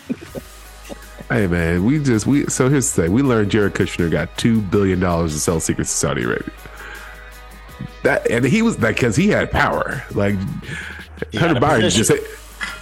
[1.28, 3.12] Hey man, we just we so here's the thing.
[3.12, 6.52] We learned Jared Kushner got two billion dollars to sell secrets to Saudi Arabia.
[8.02, 10.04] That and he was like because he had power.
[10.10, 10.34] Like
[11.32, 12.12] Hunter Biden just.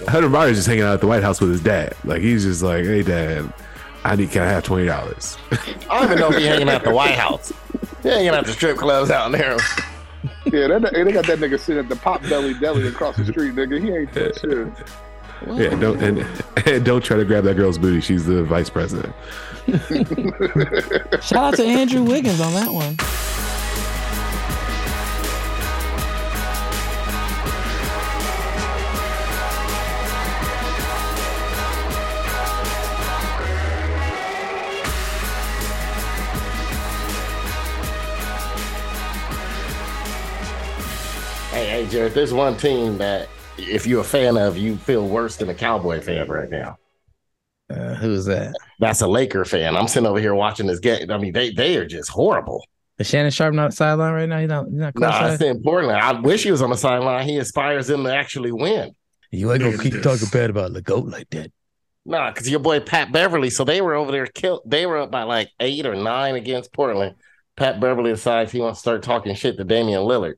[0.09, 1.95] Hunter Biden just hanging out at the White House with his dad.
[2.05, 3.53] Like he's just like, hey dad,
[4.03, 5.37] I need can I have twenty dollars?
[5.53, 7.53] I don't even know if he hanging out at the White House.
[8.03, 9.59] He hanging out the strip clubs out there.
[10.47, 13.81] Yeah, that, they got that nigga sitting at the Potbelly Deli across the street, nigga.
[13.81, 14.69] He ain't that shit.
[15.47, 16.27] Yeah, don't and,
[16.67, 18.01] and don't try to grab that girl's booty.
[18.01, 19.15] She's the vice president.
[21.23, 22.97] Shout out to Andrew Wiggins on that one.
[41.81, 45.49] Hey, Jared, there's one team that if you're a fan of, you feel worse than
[45.49, 46.77] a Cowboy fan right now.
[47.71, 48.55] Uh, who's that?
[48.81, 49.75] That's a Laker fan.
[49.75, 51.11] I'm sitting over here watching this game.
[51.11, 52.63] I mean, they they are just horrible.
[52.99, 54.41] Is Shannon Sharpe not sideline right now?
[54.41, 54.67] He's not.
[54.67, 55.99] He's not No, close I said Portland.
[55.99, 57.27] I wish he was on the sideline.
[57.27, 58.95] He inspires them to actually win.
[59.31, 61.51] You ain't gonna keep talking bad about the goat like that.
[62.05, 63.49] Nah, because your boy Pat Beverley.
[63.49, 64.65] So they were over there killed.
[64.67, 67.15] They were up by like eight or nine against Portland.
[67.57, 70.35] Pat Beverley decides he wants to start talking shit to Damian Lillard.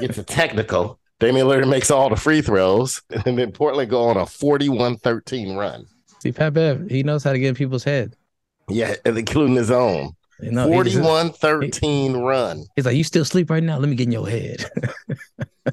[0.00, 0.98] Gets a technical.
[1.20, 5.86] Damian Lillard makes all the free throws, and then Portland go on a 41-13 run.
[6.20, 8.16] See, Pat Bev, he knows how to get in people's head.
[8.68, 10.12] Yeah, including his own.
[10.40, 11.04] You know, he's just-
[11.40, 12.64] 41-13 run.
[12.74, 13.78] He's like, you still sleep right now?
[13.78, 14.64] Let me get in your head.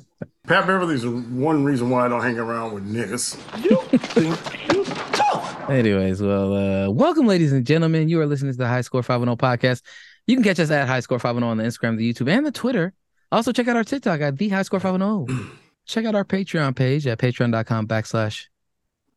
[0.48, 3.36] Pat Beverley's one reason why I don't hang around with niggas.
[3.64, 4.84] You think you
[5.14, 5.70] tough?
[5.70, 8.10] Anyways, well, uh, welcome, ladies and gentlemen.
[8.10, 9.84] You are listening to the High Score 510 podcast.
[10.26, 12.52] You can catch us at High Score 510 on the Instagram, the YouTube, and the
[12.52, 12.94] Twitter.
[13.32, 15.52] Also, check out our TikTok at the High Score 510.
[15.86, 18.46] check out our Patreon page at patreon.com backslash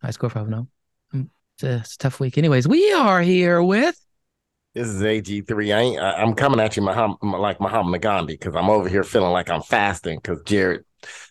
[0.03, 0.69] High Score 510.
[1.15, 2.37] Um, It's a, it's a tough week.
[2.39, 3.99] Anyways, we are here with
[4.75, 5.75] This is AG3.
[5.75, 9.05] I ain't, I, I'm coming at you Maham, like Muhammad Gandhi because I'm over here
[9.05, 10.85] feeling like I'm fasting because Jared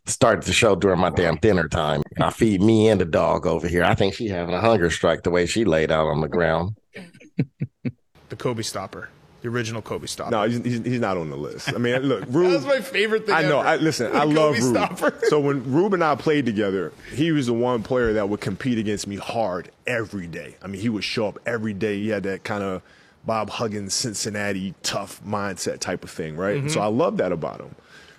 [0.06, 2.02] started the show during my damn dinner time.
[2.20, 3.84] I feed me and the dog over here.
[3.84, 6.78] I think she having a hunger strike the way she laid out on the ground.
[8.30, 9.10] the Kobe stopper,
[9.42, 10.32] the original Kobe stopper.
[10.32, 11.70] No, he's, he's, he's not on the list.
[11.74, 12.52] I mean, look, Rube.
[12.52, 13.60] That was my favorite thing I know.
[13.60, 14.76] I, listen, I love Kobe Rube.
[14.76, 15.20] stopper.
[15.30, 18.78] So when Rube and I played together, he was the one player that would compete
[18.78, 20.56] against me hard every day.
[20.62, 22.00] I mean, he would show up every day.
[22.00, 22.82] He had that kind of
[23.26, 26.64] Bob Huggins, Cincinnati tough mindset type of thing, right?
[26.64, 26.72] Mhm.
[26.72, 27.76] So I love that about him.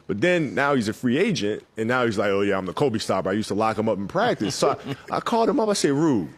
[0.08, 2.72] But then now he's a free agent, and now he's like, oh yeah, I'm the
[2.72, 3.30] Kobe stopper.
[3.30, 4.54] I used to lock him up in practice.
[4.54, 4.78] So
[5.10, 5.68] I, I called him up.
[5.68, 6.28] I said, Rube,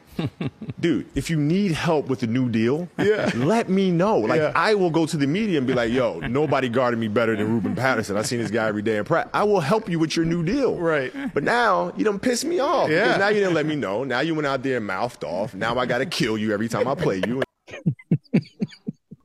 [0.81, 3.31] dude, if you need help with the new deal, Yeah.
[3.35, 4.19] let me know.
[4.19, 4.53] Like Yeah.
[4.55, 7.49] I will go to the media and be like, yo, nobody guarded me better than
[7.53, 8.17] Ruben Patterson.
[8.17, 9.31] I seen this guy every day in practice.
[9.35, 10.77] I will help you with your new deal.
[10.77, 11.13] Right.
[11.35, 12.91] But now you don't piss me off.
[12.91, 13.05] Yeah.
[13.05, 14.05] Because now you didn't let me know.
[14.05, 15.55] Now you went out there and mouthed off.
[15.55, 17.43] Now I gotta kill you every time I play you.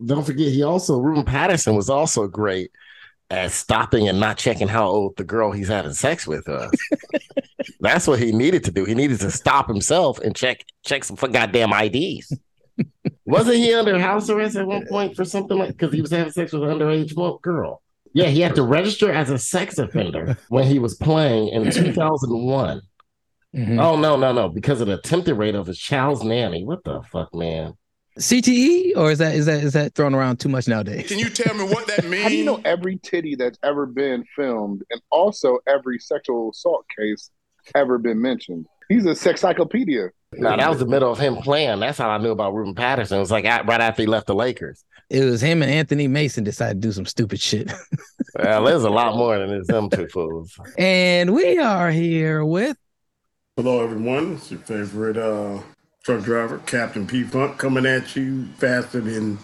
[0.06, 2.72] Don't forget, he also, Ruben Patterson was also great
[3.30, 6.72] at stopping and not checking how old the girl he's having sex with was.
[7.80, 8.86] That's what he needed to do.
[8.86, 12.38] He needed to stop himself and check check some for goddamn IDs.
[13.26, 16.32] Wasn't he under house arrest at one point for something like because he was having
[16.32, 17.82] sex with an underage girl?
[18.14, 22.82] Yeah, he had to register as a sex offender when he was playing in 2001.
[23.56, 23.82] Mhm.
[23.82, 24.48] Oh no, no, no!
[24.50, 26.64] Because of the attempted rape of his child's nanny.
[26.64, 27.74] What the fuck, man?
[28.20, 31.08] CTE, or is that is that is that thrown around too much nowadays?
[31.08, 32.24] Can you tell me what that means?
[32.24, 36.86] How do you know every titty that's ever been filmed and also every sexual assault
[36.98, 37.32] case
[37.76, 38.68] ever been mentioned?
[38.90, 40.10] He's a sex sexcyclopedia.
[40.34, 41.80] No, that was the middle of him playing.
[41.80, 43.18] That's how I knew about Ruben Patterson.
[43.18, 44.84] It was like right after he left the Lakers.
[45.10, 47.72] It was him and Anthony Mason decided to do some stupid shit.
[48.38, 50.58] Well, there's a lot more than it's them two fools.
[50.78, 52.78] and we are here with
[53.58, 54.36] Hello, everyone.
[54.36, 55.62] It's your favorite uh,
[56.06, 59.40] truck driver, Captain P Funk, coming at you faster than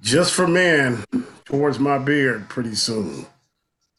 [0.00, 1.04] Just For Men
[1.44, 3.26] towards my beard pretty soon.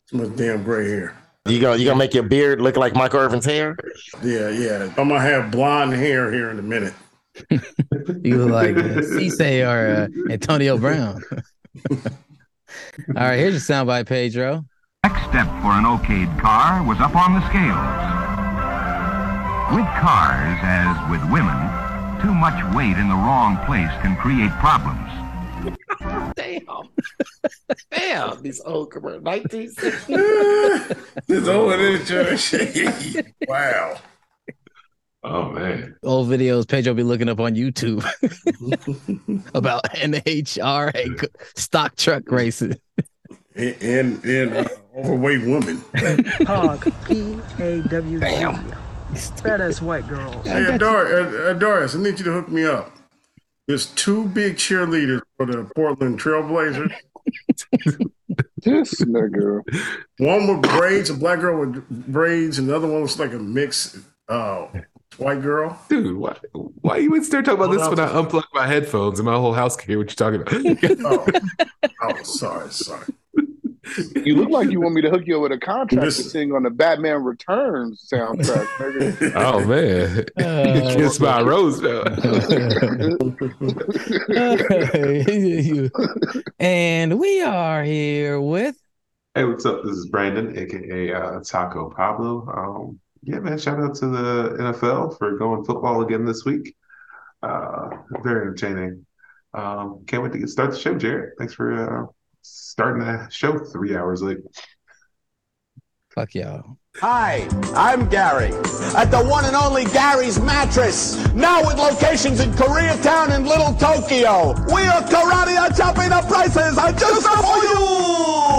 [0.04, 1.18] It's my damn gray hair.
[1.50, 3.76] You gonna you gonna make your beard look like Michael Irvin's hair?
[4.24, 4.84] Yeah, yeah.
[4.98, 6.94] I'm gonna have blonde hair here in a minute.
[7.50, 11.22] you look like Cisse or uh, Antonio Brown.
[11.92, 12.04] All
[13.16, 14.66] right, here's your soundbite, Pedro.
[15.04, 18.18] Next step for an okayed car was up on the scales.
[19.76, 21.56] With cars, as with women,
[22.22, 25.27] too much weight in the wrong place can create problems.
[26.36, 26.90] Damn.
[27.92, 28.42] Damn.
[28.42, 29.24] These old commercials.
[29.24, 30.94] 1960.
[31.28, 32.56] This old insurance.
[33.48, 34.00] wow.
[35.24, 35.96] Oh man.
[36.04, 38.06] Old videos Pedro be looking up on YouTube
[39.54, 41.26] about NHRA
[41.56, 42.76] stock truck races.
[43.56, 45.84] And and, and uh, overweight woman.
[46.46, 46.92] Hog.
[47.08, 48.26] P A W G.
[49.42, 50.42] Badass white girl.
[50.44, 52.97] Hey, Adar- uh, uh, Doris, I need you to hook me up.
[53.68, 56.94] There's two big cheerleaders for the Portland Trailblazers.
[58.58, 59.62] This nigga.
[60.18, 63.40] One with braids, a black girl with braids, and the other one was like a
[63.40, 63.98] mixed
[64.28, 64.68] uh,
[65.18, 65.80] white girl.
[65.90, 69.26] Dude, why why you in there talking about this when I unplug my headphones and
[69.26, 71.00] my whole house can hear what you're talking about?
[71.06, 73.06] Oh, oh sorry, sorry.
[74.26, 76.54] You look like you want me to hook you up with a contract to sing
[76.54, 79.32] on the Batman Returns soundtrack, nigga.
[79.36, 80.26] oh man.
[80.38, 81.78] Uh, Kiss my rose
[86.60, 88.76] and we are here with
[89.38, 89.84] Hey, what's up?
[89.84, 92.48] This is Brandon, aka uh, Taco Pablo.
[92.48, 96.76] Um, yeah, man, shout out to the NFL for going football again this week.
[97.44, 97.90] Uh,
[98.24, 99.06] very entertaining.
[99.54, 101.34] Um, can't wait to get start the show, Jared.
[101.38, 102.08] Thanks for uh,
[102.48, 104.40] starting the show three hours late.
[106.10, 106.78] fuck y'all.
[107.00, 108.52] Hi, I'm Gary
[108.96, 111.16] at the one and only Gary's Mattress.
[111.36, 114.54] Now with locations in Koreatown and Little Tokyo.
[114.74, 117.78] We are karate are chopping the prices are just for you.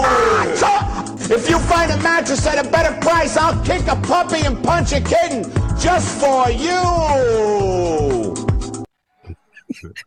[0.01, 1.19] Ah, chop!
[1.29, 4.93] If you find a mattress at a better price, I'll kick a puppy and punch
[4.93, 5.43] a kitten
[5.77, 8.18] just for you.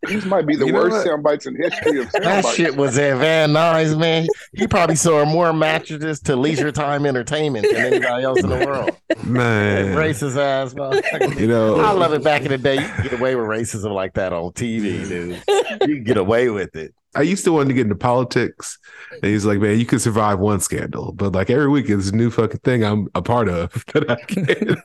[0.08, 2.54] These might be the You worst sound bites in history of sound That bites.
[2.56, 4.26] shit was at Van Nuys, man.
[4.54, 8.96] He probably sold more mattresses to leisure time entertainment than anybody else in the world.
[9.24, 9.94] Man.
[9.96, 11.38] Racist ass, motherfucker.
[11.38, 12.22] You know- I uh, love it.
[12.22, 15.42] Back in the day, you could get away with racism like that on TV, dude.
[15.88, 16.94] You could get away with it.
[17.14, 18.78] I used to want to get into politics.
[19.12, 22.16] And he's like, man, you can survive one scandal, but like every week is a
[22.16, 24.78] new fucking thing I'm a part of that I can't.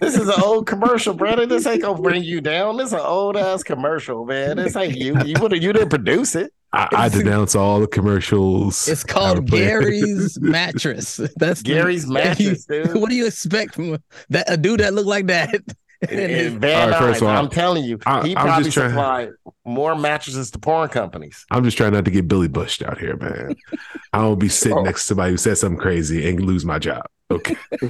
[0.00, 1.46] This is an old commercial, brother.
[1.46, 2.76] This ain't gonna bring you down.
[2.76, 4.56] This is an old ass commercial, man.
[4.56, 5.20] This ain't you.
[5.24, 6.52] You would you didn't produce it.
[6.72, 8.86] I, I denounce all the commercials.
[8.88, 11.16] It's called Gary's mattress.
[11.36, 12.94] That's the- Gary's mattress, you- dude.
[13.00, 13.98] What do you expect from
[14.30, 15.50] that a dude that look like that?
[16.08, 18.26] And eh, his- eh, Van All right, first Nuys, of all, I'm telling you, I-
[18.26, 19.30] he probably just trying- supplied
[19.66, 21.44] more mattresses to porn companies.
[21.50, 23.54] I'm just trying not to get Billy Bushed out here, man.
[24.12, 24.82] I don't be sitting Oh.
[24.82, 27.04] next to somebody who says something crazy and lose my job.
[27.30, 27.54] Okay.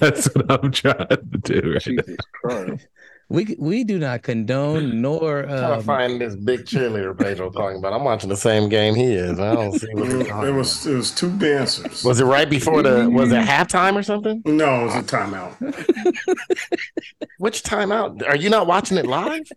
[0.00, 2.14] That's what I'm trying to do right now.
[2.32, 2.86] Christ.
[3.32, 7.78] We we do not condone nor trying to um, find this big cheerleader Pedro talking
[7.78, 7.94] about.
[7.94, 9.40] I'm watching the same game he is.
[9.40, 12.04] I don't see what he's talking It was it was two dancers.
[12.04, 14.42] Was it right before the was it halftime or something?
[14.44, 15.56] No, it was a timeout.
[17.38, 18.26] Which timeout?
[18.28, 19.48] Are you not watching it live?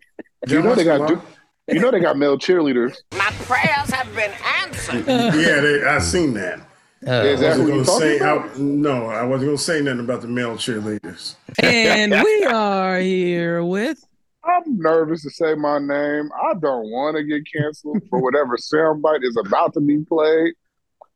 [0.48, 1.22] You know they got du-
[1.68, 2.96] you know they got male cheerleaders.
[3.12, 4.32] My prayers have been
[4.62, 5.04] answered.
[5.06, 6.65] yeah, they, I seen that.
[7.06, 8.50] Uh, Is that I who you wasn't gonna say about?
[8.50, 11.36] I, no, I wasn't gonna say nothing about the male cheerleaders.
[11.62, 14.04] and we are here with
[14.46, 16.30] I'm nervous to say my name.
[16.40, 20.54] I don't want to get canceled for whatever soundbite is about to be played.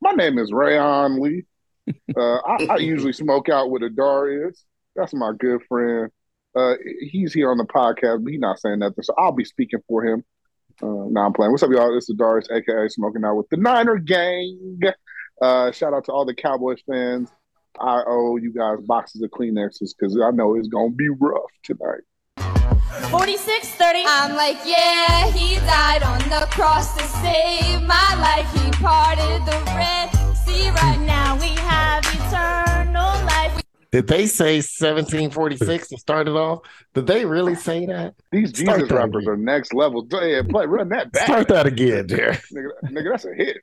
[0.01, 1.45] My name is Rayon Lee.
[2.17, 4.59] Uh, I, I usually smoke out with Adarius.
[4.97, 6.11] That's my good friend.
[6.55, 9.81] Uh, he's here on the podcast, but he's not saying nothing, so I'll be speaking
[9.87, 10.25] for him.
[10.83, 11.53] Uh, now I'm playing.
[11.53, 11.95] What's up, y'all?
[11.95, 14.81] This is Darius, aka Smoking Out with the Niner Gang.
[15.41, 17.31] Uh, shout out to all the Cowboys fans.
[17.81, 22.03] I owe you guys boxes of Kleenexes because I know it's gonna be rough tonight.
[23.11, 24.05] 4630.
[24.07, 28.47] I'm like, yeah, he died on the cross to save my life.
[28.53, 30.69] He parted the Red Sea.
[30.71, 33.63] Right now we have eternal life.
[33.93, 36.61] Did they say 1746 to start it off?
[36.95, 38.15] Did they really say that?
[38.31, 40.07] These Start Jesus that rappers are next level.
[40.11, 41.25] Yeah, play, run that back.
[41.25, 42.33] Start that again, dear.
[42.53, 43.59] Nigga, nigga, that's a hit.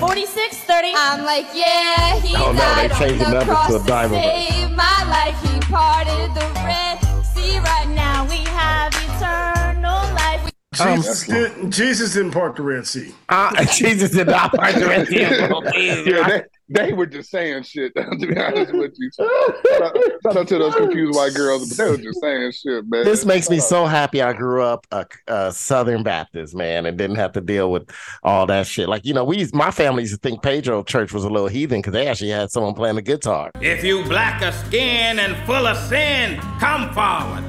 [0.00, 0.92] 4630.
[0.96, 3.76] I'm like, yeah, he Oh, no, they died changed the on the numbers cross to
[3.76, 4.22] a to diamond.
[4.22, 5.36] save my life.
[5.42, 7.58] He parted the Red Sea.
[7.58, 10.50] Right now we have eternal life.
[10.74, 13.14] Jesus, did, Jesus didn't part the Red Sea.
[13.28, 15.20] Uh, Jesus did not part the Red Sea.
[16.10, 16.44] Yeah, right?
[16.70, 19.10] They, they were just saying shit, to be honest with you.
[19.16, 22.84] Shout out, shout out to those confused white girls, but they were just saying shit,
[22.88, 23.04] man.
[23.04, 27.16] This makes me so happy I grew up a, a Southern Baptist, man, and didn't
[27.16, 27.90] have to deal with
[28.22, 28.88] all that shit.
[28.88, 31.80] Like, you know, we my family used to think Pedro Church was a little heathen
[31.80, 33.50] because they actually had someone playing the guitar.
[33.60, 37.44] If you black of skin and full of sin, come forward.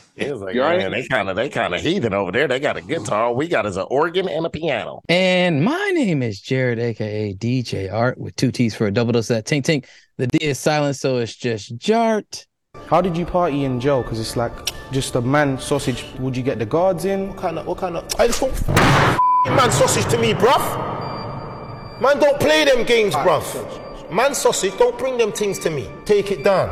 [0.16, 0.78] It was like, You all right?
[0.78, 2.46] man, they kind of they kind of heathen over there.
[2.46, 3.32] They got a guitar.
[3.32, 5.00] We got is an organ and a piano.
[5.08, 9.28] And my name is Jared, aka DJ Art, with two T's for a double dose
[9.30, 9.86] of that tink tink.
[10.18, 12.46] The D is silent, so it's just Jart.
[12.86, 14.02] How did you party in jail?
[14.02, 14.52] Because it's like
[14.92, 16.04] just a man sausage.
[16.20, 17.28] Would you get the guards in?
[17.28, 18.04] What kind of, what kind of?
[18.20, 18.54] I just want
[19.56, 20.60] man sausage to me, bruv.
[22.00, 24.12] Man, don't play them games, bruv.
[24.12, 25.88] Man sausage, don't bring them things to me.
[26.04, 26.68] Take it down.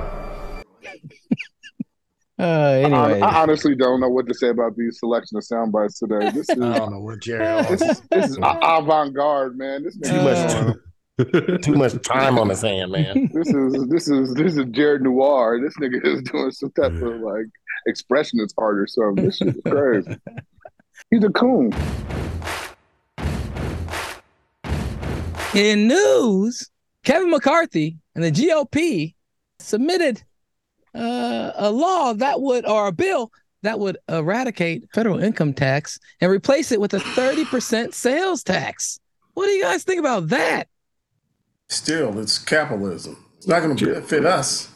[2.38, 5.70] Uh, I, anyway, I honestly don't know what to say about these selection of sound
[5.70, 6.30] bites today.
[6.30, 7.66] This is I don't know what Jared.
[7.68, 9.84] this is, this is avant garde, man.
[9.84, 10.76] This Too nigga,
[11.18, 13.30] much, too much time on his hand, man.
[13.34, 15.60] this is this is this is Jared Noir.
[15.60, 17.46] This nigga is doing some type of like
[17.88, 19.24] expressionist art or something.
[19.26, 20.16] This shit is crazy.
[21.10, 21.72] He's a coon.
[25.54, 26.70] in news,
[27.04, 29.14] Kevin McCarthy and the GOP
[29.58, 30.22] submitted
[30.94, 33.32] uh, a law that would, or a bill
[33.62, 38.98] that would eradicate federal income tax and replace it with a 30% sales tax.
[39.34, 40.68] What do you guys think about that?
[41.68, 43.24] Still, it's capitalism.
[43.38, 44.71] It's not going to benefit us.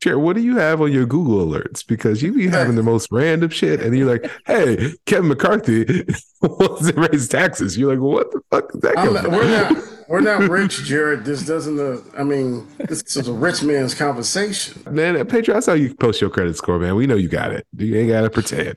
[0.00, 1.84] Jared, what do you have on your Google alerts?
[1.86, 5.84] Because you be having the most random shit, and you're like, "Hey, Kevin McCarthy
[6.42, 9.76] wants to raise taxes." You're like, "What the fuck is that?" Not, we're not
[10.08, 11.24] we're not rich, Jared.
[11.24, 11.78] This doesn't.
[11.78, 14.82] Uh, I mean, this is a rich man's conversation.
[14.90, 16.94] Man, Pedro, that's how you post your credit score, man.
[16.94, 17.66] We know you got it.
[17.76, 18.76] You ain't got to pretend.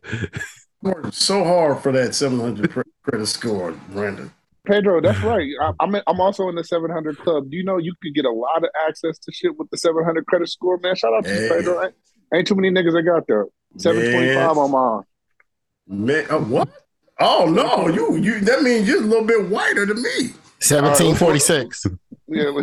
[0.81, 4.31] Worked so hard for that 700 credit score, Brandon.
[4.65, 5.47] Pedro, that's right.
[5.61, 7.49] I, I'm in, I'm also in the 700 club.
[7.49, 10.25] Do you know you could get a lot of access to shit with the 700
[10.27, 10.95] credit score, man?
[10.95, 11.49] Shout out to you, Hey.
[11.49, 11.83] Pedro.
[11.83, 11.93] Ain't,
[12.33, 13.45] ain't too many niggas that got there.
[13.77, 14.57] 725 Yes.
[14.57, 15.03] on mine.
[15.87, 16.69] Man, uh, what?
[17.19, 18.39] Oh no, you you.
[18.41, 20.31] That means you're a little bit whiter than me.
[20.59, 21.85] Seventeen forty six.
[22.27, 22.49] Yeah,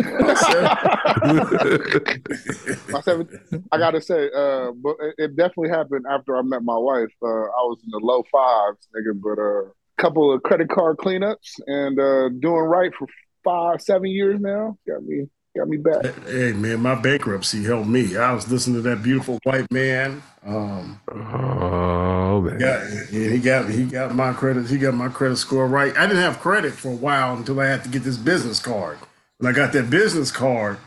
[2.88, 3.28] my seven,
[3.70, 7.12] I gotta say, uh, but it, it definitely happened after I met my wife.
[7.22, 11.60] Uh, I was in the low fives, nigga, but uh, couple of credit card cleanups
[11.66, 13.06] and uh, doing right for
[13.44, 14.78] five, seven years now.
[14.86, 16.04] Got me, got me back.
[16.26, 18.16] Hey man, my bankruptcy helped me.
[18.16, 20.22] I was listening to that beautiful white man.
[20.46, 24.68] Um, oh man, yeah, yeah, he got he got my credit.
[24.68, 25.94] He got my credit score right.
[25.96, 28.98] I didn't have credit for a while until I had to get this business card.
[29.38, 30.78] When I got that business card,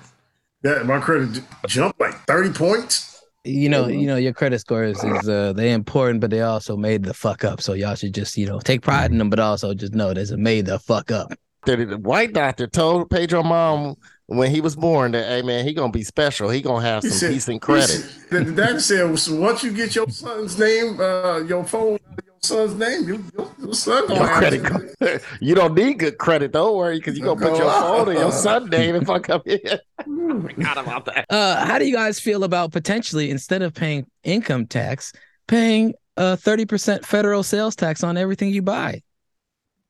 [0.63, 3.10] that my credit jumped like thirty points.
[3.43, 7.03] You know, you know, your credit scores is uh they important, but they also made
[7.03, 7.59] the fuck up.
[7.61, 10.29] So y'all should just, you know, take pride in them, but also just know there's
[10.29, 11.33] a made the fuck up.
[11.65, 13.95] The, the white doctor told Pedro mom
[14.27, 16.49] when he was born that, hey man, he gonna be special.
[16.49, 17.87] He gonna have He some said- decent credit.
[17.87, 21.97] said- The, the doctor said, so once you get your son's name, uh, your phone,
[21.99, 25.21] your son's name, you, your, your son gonna Your credit card.
[25.41, 28.31] you don't need good credit, don't worry, because you gonna put your phone in your
[28.31, 29.59] son's name if I come in.
[30.03, 31.25] Forgot about that.
[31.29, 35.13] Uh how do you guys feel about potentially instead of paying income tax,
[35.47, 39.01] paying a 30% federal sales tax on everything you buy?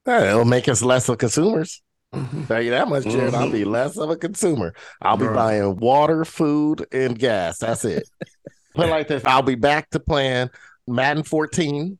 [0.05, 1.81] Hey, It'll make us less of consumers.
[2.47, 3.33] Tell you that much, Jared.
[3.33, 3.51] I'll Mm-hmm.
[3.53, 4.73] be less of a consumer.
[5.01, 5.35] I'll be Right.
[5.35, 7.59] buying water, food, and gas.
[7.59, 8.09] That's it.
[8.75, 9.23] Put it like this.
[9.25, 10.49] I'll be back to playing
[10.87, 11.97] Madden 14.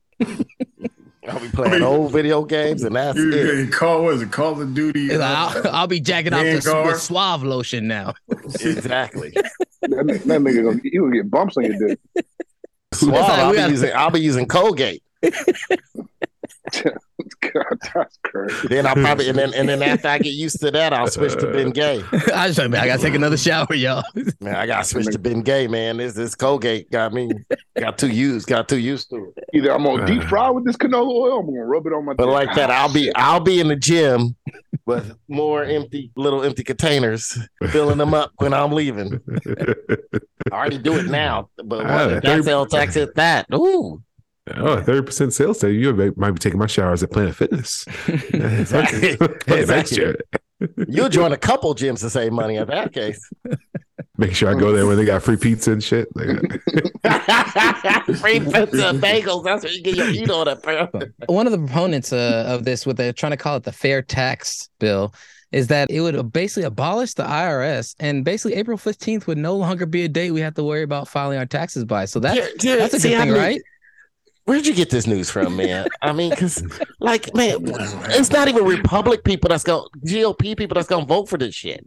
[1.28, 3.58] I'll be playing old video games, and that's You, it.
[3.66, 4.32] you call what is it?
[4.32, 5.12] Call of Duty.
[5.14, 6.86] uh, I'll, I'll be jacking off the Vanguard.
[6.88, 8.14] with suave lotion now.
[8.60, 9.30] Exactly.
[9.82, 11.98] That, that nigga gonna you gonna get bumps on your dick.
[12.94, 15.02] Suave, I'll be using I'll be using Colgate.
[17.40, 18.68] God, that's crazy.
[18.68, 21.32] Then I'll probably and then and then after I get used to that, I'll switch
[21.34, 22.02] to Ben Gay.
[22.34, 24.04] I just man, I gotta take another shower, y'all.
[24.40, 25.96] Man, I gotta switch to Ben Gay, man.
[25.96, 27.30] This this Colgate got me
[27.78, 29.44] got too used, got too used to it.
[29.54, 32.14] Either I'm gonna deep fry with this canola oil, I'm gonna rub it on my
[32.14, 32.32] But dick.
[32.34, 34.36] like that, I'll be I'll be in the gym
[34.86, 37.36] with more empty little empty containers,
[37.70, 39.20] filling them up when I'm leaving.
[40.52, 44.02] I already do it now, but Ah, when that very- sales tax hit that, ooh,
[44.56, 45.72] Oh, 30% sales tax.
[45.72, 47.86] You might- might be taking my showers at Planet Fitness.
[48.08, 49.16] Exactly.
[49.46, 50.14] hey, Exactly.
[50.88, 53.28] You'll join a couple gyms to save money in that case.
[54.18, 56.06] Make sure I go there when they got free pizza and shit.
[56.14, 56.30] Free
[58.40, 59.44] pizza and bagels.
[59.44, 60.88] That's what you get your eat on it, bro.
[61.26, 64.02] One of the proponents uh, of this, what they're trying to call it the fair
[64.02, 65.14] tax bill,
[65.50, 69.86] is that it would basically abolish the IRS, and basically April fifteenth would no longer
[69.86, 72.04] be a date we have to worry about filing our taxes by.
[72.04, 73.60] So that Jared, Jared, that's a see, good I thing, mean, right?
[74.44, 75.86] Where'd you get this news from, man?
[76.02, 76.64] I mean, because
[76.98, 77.58] like, man,
[78.10, 81.84] it's not even Republic people that's going GOP people that's gonna vote for this shit.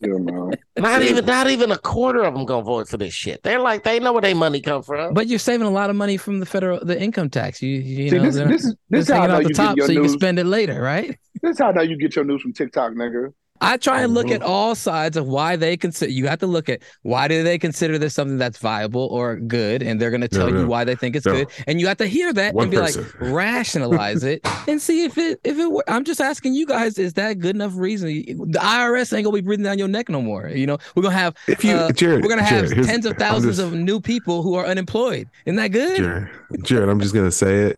[0.00, 0.50] Yeah.
[0.78, 3.42] Not even, not even a quarter of them gonna vote for this shit.
[3.42, 5.12] They're like, they know where their money come from.
[5.12, 7.60] But you're saving a lot of money from the federal the income tax.
[7.60, 9.48] You you See, know this- they're- this is- this is how I know off the
[9.48, 11.18] you get top your so you can spend it later, right?
[11.42, 13.32] This is how now you get your news from TikTok, nigga.
[13.60, 16.10] I try and look at all sides of why they consider.
[16.12, 19.82] You have to look at why do they consider this something that's viable or good,
[19.82, 20.60] and they're going to tell no.
[20.60, 21.32] you why they think it's No.
[21.32, 23.02] good, and you have to hear that One and be person.
[23.04, 25.70] like rationalize it and see if it if it.
[25.70, 28.08] wor- I'm just asking you guys, is that good enough reason?
[28.08, 30.48] The IRS ain't gonna be breathing down your neck no more.
[30.48, 33.16] You know, we're gonna have If you- uh, Jared, we're gonna have Jared, tens of
[33.16, 35.28] thousands just- of new people who are unemployed.
[35.46, 35.96] Isn't that good?
[35.96, 36.28] Jared,
[36.62, 37.76] Jared, I'm just gonna say it.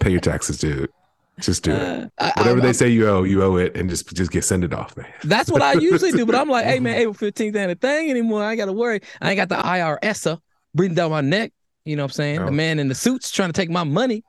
[0.00, 0.90] Pay your taxes, dude.
[1.42, 1.78] Just do it.
[1.80, 4.44] Uh, I- Whatever I'm- they say you owe, you owe it, and just just get
[4.44, 5.06] send it off, man.
[5.24, 6.24] That's what I usually do.
[6.24, 8.42] But I'm like, hey man, April 15th ain't a thing anymore.
[8.42, 9.00] I ain't gotta worry.
[9.20, 10.40] I ain't got the IRS
[10.74, 11.52] breathing down my neck.
[11.84, 12.36] You know what I'm saying?
[12.36, 12.46] No.
[12.46, 14.22] The man in the suits trying to take my money.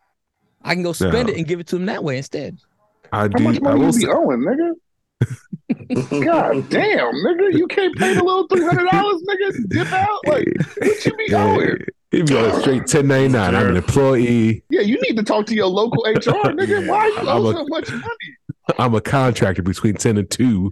[0.63, 1.34] I can go spend No.
[1.34, 2.58] it and give it to him that way instead.
[3.12, 3.43] I How do.
[3.43, 4.74] much I money will you say, be owing, nigga?
[6.25, 9.70] God damn, nigga, you can't pay the little three hundred dollars, nigga.
[9.70, 10.48] Dip out, like
[10.79, 11.77] what you be owing?
[12.13, 13.55] He'd be on a straight 1099.
[13.55, 14.63] I'm an employee.
[14.70, 16.88] Yeah, you need to talk to your local HR, nigga.
[16.88, 18.05] Why you I'm owe a- so much money?
[18.79, 20.72] I'm a contractor between 10 and 2.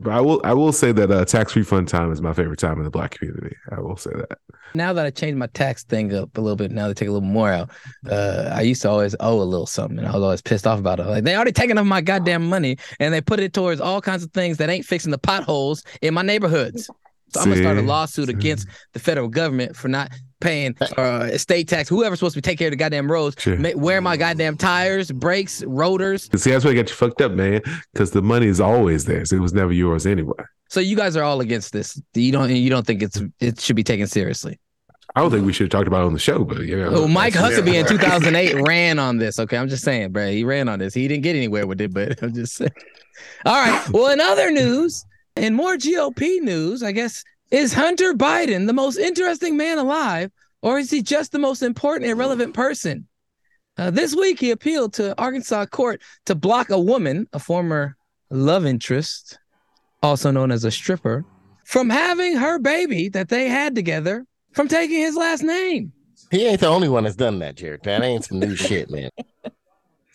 [0.00, 2.76] But I will I will say that uh, tax refund time is my favorite time
[2.78, 3.56] in the black community.
[3.70, 4.38] I will say that.
[4.74, 7.12] Now that I changed my tax thing up a little bit, now they take a
[7.12, 7.70] little more out.
[8.10, 10.78] Uh, I used to always owe a little something, and I was always pissed off
[10.78, 11.06] about it.
[11.06, 14.24] Like they already taken up my goddamn money, and they put it towards all kinds
[14.24, 16.90] of things that ain't fixing the potholes in my neighborhoods.
[17.32, 17.86] So I'm gonna start a See?
[17.86, 20.10] lawsuit against the federal government for not
[20.42, 21.88] paying uh, estate tax.
[21.88, 23.56] Whoever's supposed to be taking care of the goddamn roads, Sure.
[23.56, 26.28] ma- wear my goddamn tires, brakes, rotors.
[26.36, 27.62] See, that's why I got you fucked up, man.
[27.92, 29.24] Because the money is always there.
[29.24, 30.34] So it was never yours anyway.
[30.68, 32.00] So you guys are all against this.
[32.14, 34.58] You don't you don't think it's it should be taken seriously.
[35.14, 36.88] I don't think we should have talked about it on the show, but you know.
[36.94, 39.38] Oh, Mike Huckabee in 2008 ran on this.
[39.38, 40.30] Okay, I'm just saying, bro.
[40.30, 40.94] He ran on this.
[40.94, 42.72] He didn't get anywhere with it, but I'm just saying.
[43.44, 43.86] All right.
[43.90, 45.04] Well, in other news
[45.36, 47.22] and more GOP news, I guess,
[47.52, 50.32] is Hunter Biden the most interesting man alive,
[50.62, 53.06] or is he just the most important and relevant person?
[53.76, 57.96] Uh, this week, he appealed to Arkansas court to block a woman, a former
[58.30, 59.38] love interest,
[60.02, 61.24] also known as a stripper,
[61.64, 65.92] from having her baby that they had together from taking his last name.
[66.30, 67.82] He ain't the only one that's done that, Jared.
[67.82, 69.10] That ain't some new shit, man.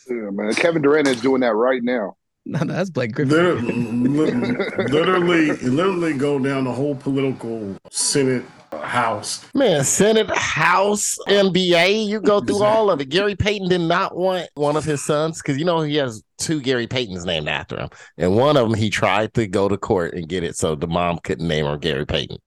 [0.10, 0.54] Yeah, man.
[0.54, 2.16] Kevin Durant is doing that right now.
[2.52, 4.16] No, no, that's Blake Griffin.
[4.16, 4.56] Literally,
[4.88, 9.46] literally, literally go down the whole political Senate House.
[9.54, 13.10] Man, Senate, House, NBA, you go through all of it.
[13.10, 16.62] Gary Payton did not want one of his sons because you know he has two
[16.62, 17.90] Gary Paytons named after him.
[18.18, 20.88] And one of them he tried to go to court and get it so the
[20.88, 22.38] mom couldn't name her Gary Payton.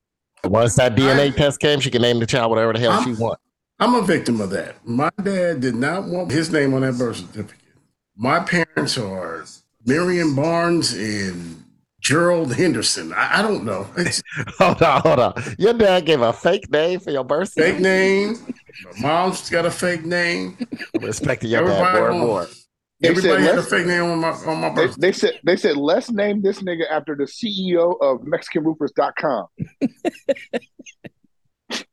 [0.45, 3.39] Once that DNA test came, she could name the child whatever the hell she want.
[3.79, 4.77] I'm a victim of that.
[4.87, 7.57] My dad did not want his name on that birth certificate.
[8.17, 9.45] My parents are
[9.87, 11.65] Miriam Barnes and
[12.01, 13.13] Gerald Henderson.
[13.13, 13.85] I, I don't know.
[14.59, 15.35] Hold on, hold on.
[15.59, 18.37] Your dad gave a fake name for your birth fake name.
[19.01, 20.57] My mom's got a fake name.
[20.95, 22.47] I'm respecting your dad more and more.
[23.01, 24.97] They said Everybody had a let's- fake name on my on my They, birth.
[24.97, 29.47] they said they said let's name this nigga after the CEO of MexicanRoofers.com.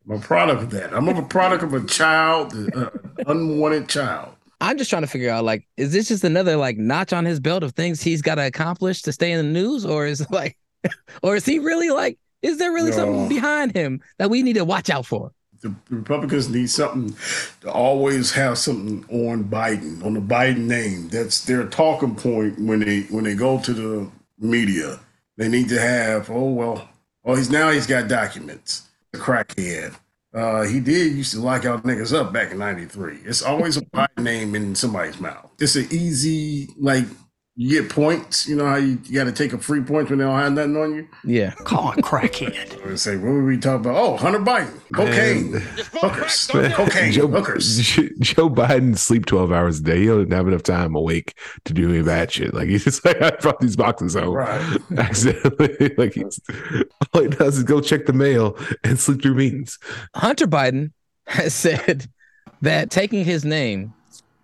[0.09, 0.93] I'm a product of that.
[0.93, 2.89] I'm a product of a child, uh,
[3.25, 4.33] unwanted child.
[4.59, 7.39] I'm just trying to figure out like, is this just another like notch on his
[7.39, 10.57] belt of things he's got to accomplish to stay in the news, or is like,
[11.23, 14.65] or is he really like, is there really something behind him that we need to
[14.65, 15.31] watch out for?
[15.61, 17.15] The Republicans need something
[17.61, 21.09] to always have something on Biden, on the Biden name.
[21.09, 24.99] That's their talking point when they when they go to the media.
[25.35, 26.89] They need to have, oh well,
[27.25, 28.83] oh he's now he's got documents.
[29.11, 29.95] The crackhead.
[30.33, 33.19] Uh, he did used to lock out niggas up back in '93.
[33.25, 35.51] It's always a Biden name in somebody's mouth.
[35.59, 37.05] It's an easy like
[37.59, 38.47] you get points.
[38.47, 40.53] You know how you, you got to take a free point when they don't have
[40.53, 41.07] nothing on you.
[41.25, 41.51] Yeah.
[41.63, 42.75] Call it crackhead.
[42.87, 43.95] Or say, what were we talking about?
[43.97, 45.51] Oh, Hunter Biden, cocaine,
[45.93, 47.79] hookers, cocaine, Joe, hookers.
[48.19, 49.99] Joe Biden sleep 12 hours a day.
[50.01, 52.53] He doesn't have enough time awake to do any of that shit.
[52.53, 54.77] Like he's just like, I brought these boxes home Right.
[54.97, 55.95] accidentally.
[55.97, 56.39] like he's
[57.13, 59.77] all he does is go check the mail and sleep through meetings.
[60.15, 60.91] Hunter Biden
[61.25, 62.07] has said
[62.61, 63.93] that taking his name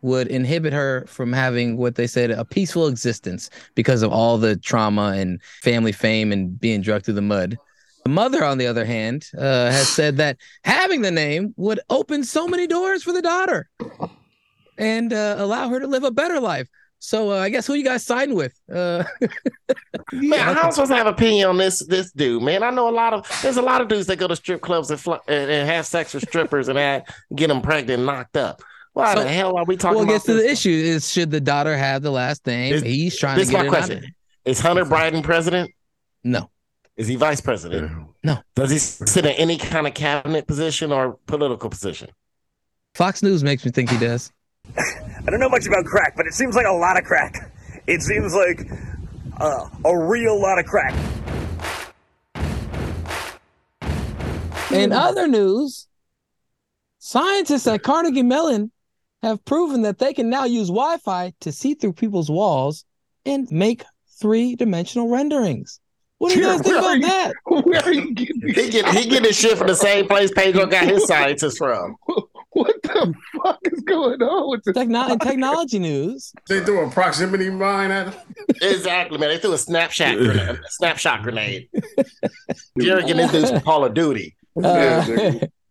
[0.04, 4.56] would inhibit her from having what they said a peaceful existence because of all the
[4.58, 7.58] trauma and family fame and being drugged through the mud.
[8.04, 12.26] The mother, on the other hand, uh, has said that having the name would open
[12.26, 13.70] so many doors for the daughter
[14.78, 16.68] and uh, allow her to live a better life.
[17.00, 18.60] So uh, I guess who you guys signed with?
[18.74, 19.04] Uh,
[20.12, 22.64] Man, I'm supposed to have opinion on this this dude, man?
[22.64, 24.90] I know a lot of there's a lot of dudes that go to strip clubs
[24.90, 27.04] and, fl- and, and have sex with strippers and have,
[27.36, 28.62] get them pregnant and knocked up.
[28.94, 30.08] Why So- the hell are we talking about?
[30.08, 30.44] well, gets to this?
[30.44, 32.72] the issue is should the daughter have the last name?
[32.74, 34.16] This- He's trying this to is get my it out of question.
[34.46, 35.72] Is Hunter Biden president?
[36.24, 36.50] No.
[36.96, 37.92] Is he vice president?
[38.24, 38.38] No.
[38.56, 42.10] Does he sit in any kind of cabinet position or political position?
[42.94, 44.32] Fox News makes me think he does.
[44.78, 47.52] I don't know much about crack, but it seems like a lot of crack.
[47.88, 48.70] It seems like
[49.40, 50.94] uh, a real lot of crack.
[54.72, 55.88] In other news,
[57.00, 58.72] scientists at Carnegie Mellon
[59.24, 62.86] have proven that they can now use Wi-Fi to see through people's walls
[63.26, 63.84] and make
[64.20, 65.80] three-dimensional renderings.
[66.20, 67.34] What do you guys think about that?
[67.46, 70.66] Where are you getting He get he get his shit from the same place Pedro
[70.68, 71.96] got his scientists from.
[72.54, 73.12] What the
[73.44, 74.76] fuck is going on with this?
[74.76, 78.22] Techno- in technology news, They threw a proximity mine at him.
[78.62, 79.30] Exactly, man.
[79.30, 81.68] They threw a snapshot grenade, a snapshot grenade.
[82.80, 84.36] Jerry getting into some Call of Duty.
[84.64, 85.04] Uh,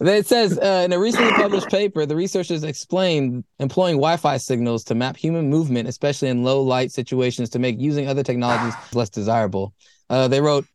[0.00, 4.94] it says uh, in a recently published paper, the researchers explained employing Wi-Fi signals to
[4.94, 9.74] map human movement, especially in low light situations, to make using other technologies less desirable.
[10.08, 10.66] Uh, they wrote,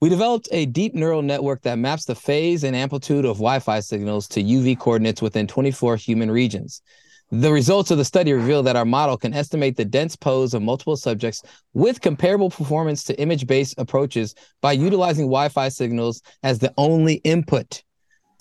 [0.00, 4.26] "We developed a deep neural network that maps the phase and amplitude of Wi-Fi signals
[4.28, 6.82] to UV coordinates within 24 human regions."
[7.30, 10.62] The results of the study reveal that our model can estimate the dense pose of
[10.62, 16.58] multiple subjects with comparable performance to image based approaches by utilizing Wi Fi signals as
[16.58, 17.82] the only input.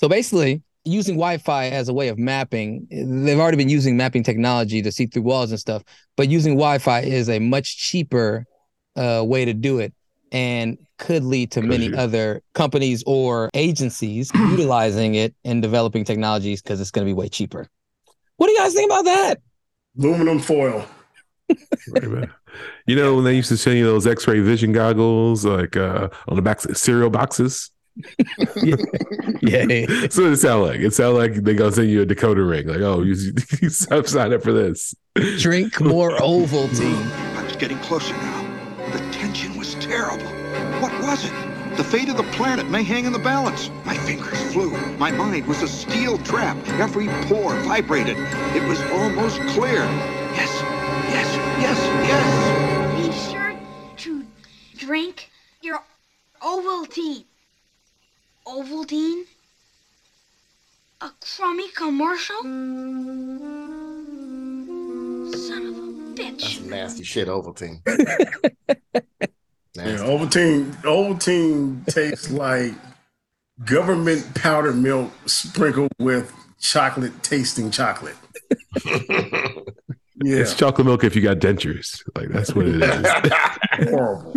[0.03, 4.21] So basically, using Wi Fi as a way of mapping, they've already been using mapping
[4.21, 5.81] technology to see through walls and stuff,
[6.17, 8.45] but using Wi Fi is a much cheaper
[8.97, 9.93] uh, way to do it
[10.33, 16.81] and could lead to many other companies or agencies utilizing it and developing technologies because
[16.81, 17.69] it's going to be way cheaper.
[18.35, 19.35] What do you guys think about that?
[19.97, 20.85] Aluminum foil.
[21.87, 22.27] Right.
[22.87, 26.35] You know when they used to send you those X-ray vision goggles, like uh, on
[26.35, 27.71] the backs of cereal boxes.
[29.41, 29.85] yeah.
[30.09, 32.67] So it sound like it sound like they gonna send you a decoder ring.
[32.67, 33.13] Like, oh, you,
[33.61, 34.95] you sign up for this.
[35.37, 37.11] Drink more Ovaltine.
[37.35, 38.89] I was getting closer now.
[38.91, 40.25] The tension was terrible.
[40.81, 41.33] What was it?
[41.77, 43.71] The fate of the planet may hang in the balance.
[43.85, 44.71] My fingers flew.
[44.97, 46.57] My mind was a steel trap.
[46.79, 48.17] Every pore vibrated.
[48.55, 49.83] It was almost clear.
[50.35, 50.61] Yes,
[51.09, 53.07] yes, yes, yes.
[53.07, 53.55] Be sure
[53.97, 54.25] to
[54.77, 55.83] drink your
[56.41, 57.25] Ovaltine.
[58.47, 59.23] Ovaltine?
[61.01, 62.41] A crummy commercial?
[65.31, 65.81] Son of a
[66.15, 66.41] bitch.
[66.41, 67.81] That's nasty shit, Ovaltine.
[69.75, 70.71] Yeah, Ovaltine.
[70.83, 72.73] Ovaltine tastes like
[73.65, 78.15] government powdered milk sprinkled with chocolate tasting chocolate.
[80.23, 80.37] Yeah.
[80.37, 82.01] It's chocolate milk if you got dentures.
[82.15, 83.89] Like that's what it is.
[83.89, 84.33] Horrible.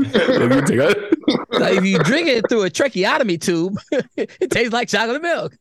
[1.27, 3.75] If you Like, if you drink it through a tracheotomy tube,
[4.17, 5.57] it tastes like chocolate milk.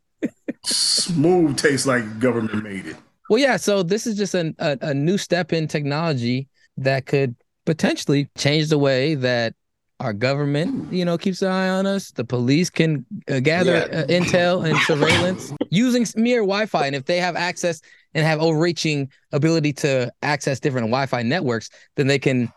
[0.64, 2.96] Smooth tastes like government made it.
[3.30, 3.58] Well, yeah.
[3.58, 6.48] So this is just an, a, a new step in technology
[6.78, 9.54] that could potentially change the way that
[10.00, 12.12] our government, you know, keeps an eye on us.
[12.12, 14.00] The police can uh, gather Yeah.
[14.02, 17.82] uh, intel and surveillance using mere Wi-Fi, and if they have access
[18.14, 22.52] and have overreaching ability to access different Wi-Fi networks, then they can,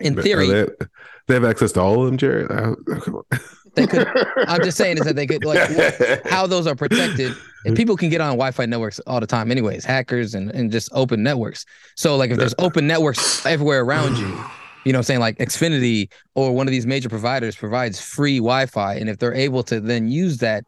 [0.00, 0.66] in Are theory, they,
[1.28, 3.22] they have access to all of them, come on.
[3.74, 4.08] they could.
[4.48, 5.60] I'm just saying is that they could like
[6.24, 7.34] how those are protected.
[7.64, 9.84] And people can get on Wi-Fi networks all the time, anyways.
[9.84, 11.66] Hackers and and just open networks.
[11.96, 14.44] So like if there's open networks everywhere around you,
[14.84, 18.94] you know, I'm saying like Xfinity or one of these major providers provides free Wi-Fi,
[18.94, 20.64] and if they're able to then use that,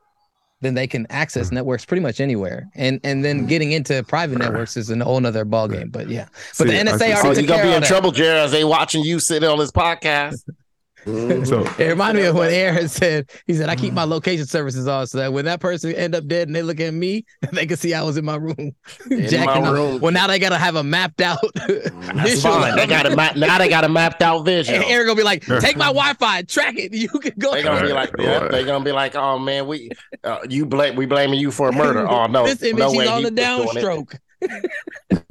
[0.60, 1.56] then they can access hmm.
[1.56, 2.68] networks pretty much anywhere.
[2.74, 3.46] And and then hmm.
[3.46, 5.90] getting into private networks is a whole nother ballgame.
[5.90, 6.26] But yeah,
[6.58, 7.88] but the See, NSA oh, already you took gonna care be in that.
[7.88, 10.44] trouble, Jared, as they watching you sitting on this podcast.
[11.04, 14.86] So It reminded me of when Aaron said, he said, I keep my location services
[14.86, 17.66] on so that when that person end up dead and they look at me, they
[17.66, 18.72] can see I was in my room.
[19.08, 20.00] jacking my room.
[20.00, 21.90] Well, now they got to have a mapped out That's
[22.22, 22.54] visual.
[22.54, 22.76] fine.
[22.76, 24.74] They got a ma- now they got a mapped out vision.
[24.76, 26.92] And Aaron gonna be like, take my Wi-Fi, track it.
[26.92, 27.52] You can go.
[27.52, 29.90] They gonna be like, yeah, they gonna be like, oh man, we
[30.24, 32.06] uh, you blame we blaming you for a murder.
[32.08, 33.84] Oh no, this image no he's way on the was doing it.
[33.84, 34.18] downstroke.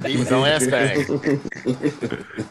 [0.06, 1.04] He was on that thing.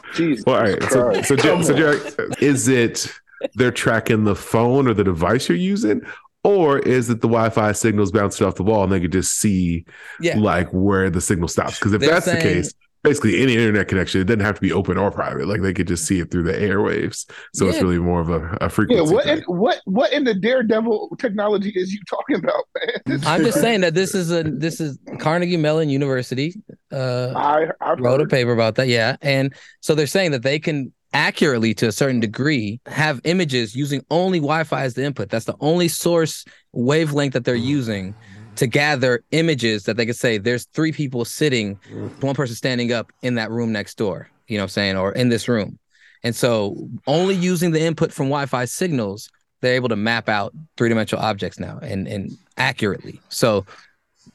[0.13, 0.83] Jesus Well, all right.
[0.83, 1.27] So, Christ.
[1.27, 3.07] so, Jer- so Jared, is it
[3.55, 6.01] they're tracking the phone or the device you're using,
[6.43, 9.85] or is it the Wi-Fi signals bouncing off the wall and they can just see
[10.19, 10.37] Yeah.
[10.37, 11.79] like where the signal stops?
[11.79, 14.71] Because if They're that's the case, basically any internet connection, it doesn't have to be
[14.71, 15.47] open or private.
[15.47, 17.29] Like they could just see it through the airwaves.
[17.53, 19.13] So it's really more of a, a Yeah, frequency.
[19.13, 22.63] what in, what what in the daredevil technology is you talking about,
[23.07, 23.19] man?
[23.25, 26.55] I'm just saying that this is a this is Carnegie Mellon University.
[26.91, 28.87] Uh, I I've wrote a paper about that.
[28.87, 29.15] Yeah.
[29.21, 34.05] And so they're saying that they can accurately, to a certain degree, have images using
[34.11, 35.29] only Wi Fi as the input.
[35.29, 38.15] That's the only source wavelength that they're using
[38.55, 42.23] to gather images that they could say there's three people sitting, mm.
[42.23, 45.11] one person standing up in that room next door, you know what I'm saying, or
[45.13, 45.79] in this room.
[46.23, 49.29] And so only using the input from Wi Fi signals,
[49.61, 53.21] they're able to map out three dimensional objects now and, and accurately.
[53.29, 53.65] So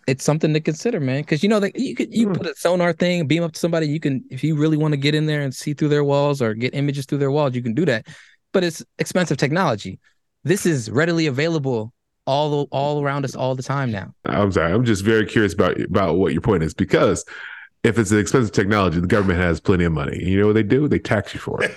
[0.06, 1.22] it's something to consider, man.
[1.22, 2.34] Because you know that you could you hmm.
[2.34, 3.88] put a sonar thing, beam up to somebody.
[3.88, 6.42] You can if you really want to get in there and see through their walls
[6.42, 8.06] or get images through their walls, you can do that.
[8.52, 9.98] But it's expensive technology.
[10.44, 11.92] This is readily available
[12.26, 14.14] all all around us all the time now.
[14.24, 14.72] I'm sorry.
[14.72, 17.24] I'm just very curious about about what your point is because
[17.84, 20.18] if it's an expensive technology, the government has plenty of money.
[20.18, 20.88] You know what they do?
[20.88, 21.76] They tax you for it.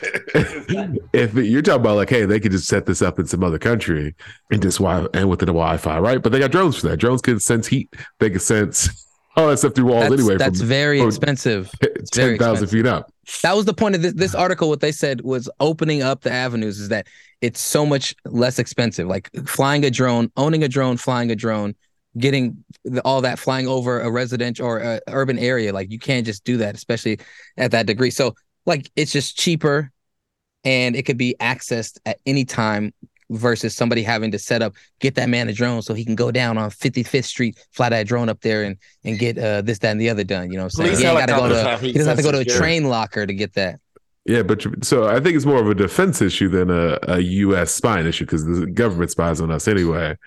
[1.14, 3.60] if you're talking about like, hey, they could just set this up in some other
[3.60, 4.16] country
[4.50, 6.24] and just wi and within the Wi-Fi, right?
[6.24, 6.98] But they got drones for that.
[6.98, 7.94] Drones can sense heat.
[8.20, 9.07] They can sense
[9.38, 10.38] Oh, all that stuff through walls That's, anyway.
[10.38, 11.72] that's from- very from expensive.
[11.82, 13.12] It's ten thousand feet up.
[13.44, 14.68] That was the point of this, this article.
[14.68, 17.08] What they said was opening up the avenues is that
[17.42, 19.08] it's so much less expensive.
[19.08, 21.76] Like flying a drone, owning a drone, flying a drone,
[22.18, 25.72] getting the, all that flying over a residential or a urban area.
[25.72, 27.20] Like you can't just do that, especially
[27.58, 28.10] at that degree.
[28.10, 28.34] So
[28.66, 29.92] like it's just cheaper,
[30.64, 32.92] and it could be accessed at any time
[33.30, 36.32] versus somebody having to set up get that man a drone so he can go
[36.32, 39.92] down on 55th Street, fly that drone up there and and get uh, this that
[39.92, 40.52] and the other done.
[40.52, 40.90] You know what I'm saying?
[40.90, 42.48] Police He ain't gotta go to have he doesn't have to go to a sensors,
[42.48, 42.58] yeah.
[42.58, 43.80] train locker to get that.
[44.26, 47.74] Yeah, but so I think it's more of a defense issue than a, a U.S.
[47.74, 50.18] spying issue because the government spies on us anyway.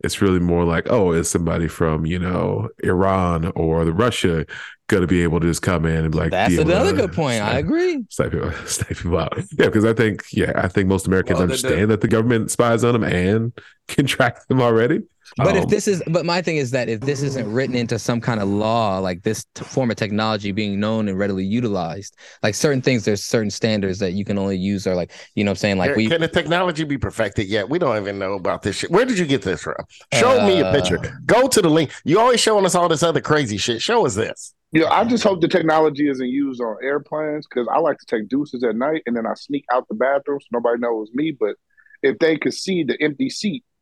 [0.00, 4.44] It's really more like, oh, is somebody from you know Iran or the Russia
[4.88, 6.30] going to be able to just come in and be like?
[6.30, 7.42] That's another good point.
[7.42, 8.04] I agree.
[8.10, 9.36] Snipe people, snipe people out.
[9.36, 12.50] Yeah, because I think yeah, I think most Americans Well, the- understand that the government
[12.50, 13.52] spies on them and
[13.88, 15.02] can track them already.
[15.36, 17.98] But if Um, this is, but my thing is that if this isn't written into
[17.98, 22.16] some kind of law, like this t- form of technology being known and readily utilized,
[22.42, 25.50] like certain things, there's certain standards that you can only use, or like you know,
[25.50, 27.68] what I'm saying like can, we can the technology be perfected yet?
[27.68, 28.90] We don't even know about this shit.
[28.90, 29.74] Where did you get this from?
[30.14, 30.98] Show me a picture.
[30.98, 31.92] Uh, Go to the link.
[32.04, 33.82] You always showing us all this other crazy shit.
[33.82, 34.54] Show us this.
[34.72, 37.98] Yeah, you know, I just hope the technology isn't used on airplanes because I like
[37.98, 41.08] to take deuces at night and then I sneak out the bathroom so nobody knows
[41.14, 41.30] me.
[41.30, 41.54] But
[42.02, 43.74] if they could see the empty seat, that- that-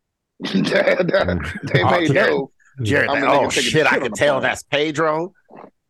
[0.54, 1.72] Mm.
[1.72, 2.50] they Oh, may Jared, know.
[2.82, 5.32] Jared, I'm oh shit, shit I on can tell that's Pedro.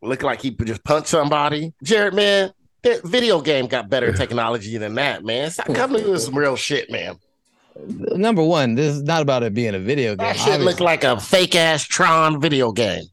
[0.01, 1.73] Look like he just punched somebody.
[1.83, 2.51] Jared, man,
[2.83, 5.49] that video game got better technology than that, man.
[5.51, 7.17] Stop coming to me with some real shit, man.
[7.87, 10.27] number one, this is not about it being a video game.
[10.27, 10.85] That shit look obviously.
[10.85, 13.03] like a fake ass Tron video game.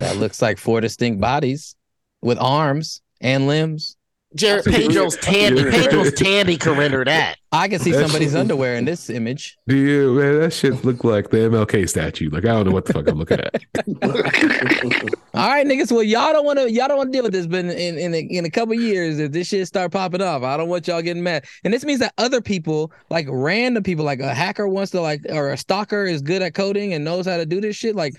[0.00, 1.74] that looks like four distinct bodies
[2.22, 3.96] with arms and limbs.
[4.36, 7.36] Jared, Pedro's Tandy, Pedro's Tandy can render that.
[7.50, 9.58] I can see That somebody's shit- underwear in this image.
[9.66, 10.38] Do you man?
[10.40, 12.30] That shit look like the MLK statue.
[12.30, 13.54] Like I don't know what the fuck I'm looking at.
[15.34, 15.90] All right, niggas.
[15.90, 17.98] Well, y'all don't want to y'all don't want to deal with this, but in in
[17.98, 20.86] in a, in a couple years, if this shit start popping off, I don't want
[20.86, 21.44] y'all getting mad.
[21.64, 25.22] And this means that other people, like random people, like a hacker wants to like,
[25.28, 28.14] or a stalker is good at coding and knows how to do this shit, like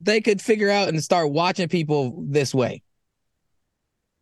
[0.00, 2.82] they could figure out and start watching people this way.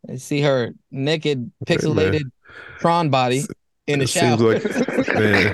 [0.07, 2.23] And see her naked, pixelated
[2.79, 3.43] prawn body
[3.87, 4.53] in the It seems shower.
[4.59, 5.53] like man,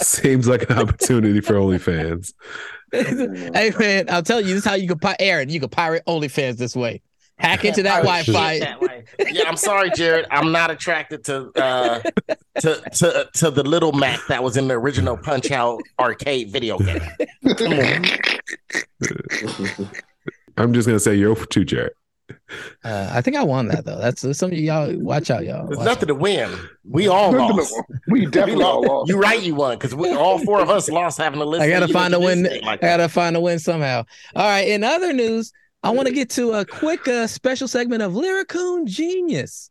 [0.00, 2.32] seems like an opportunity for OnlyFans.
[2.92, 5.16] hey man, I'll tell you, this is how you can pirate.
[5.20, 7.02] Aaron, you can pirate OnlyFans this way.
[7.38, 8.58] Hack into that Wi-Fi.
[8.60, 8.78] that.
[9.32, 10.26] Yeah, I'm sorry, Jared.
[10.30, 12.00] I'm not attracted to uh
[12.60, 16.78] to to to the little Mac that was in the original Punch Out arcade video
[16.78, 17.00] game.
[20.56, 21.92] I'm just gonna say you're over two, Jared.
[22.84, 23.98] Uh, I think I won that though.
[23.98, 25.66] That's that's something y'all watch out, y'all.
[25.66, 26.50] There's Watch nothing to win.
[26.88, 27.74] We all lost.
[28.08, 28.88] we definitely We all lost.
[28.88, 29.08] lost.
[29.10, 31.64] You're right, you won because we all four of us lost having to listen.
[31.66, 32.44] I gotta find a win.
[32.62, 34.04] Like I gotta find a win somehow.
[34.34, 34.68] All right.
[34.68, 38.86] In other news, I want to get to a quick uh, special segment of Lyricoon
[38.86, 39.70] Genius.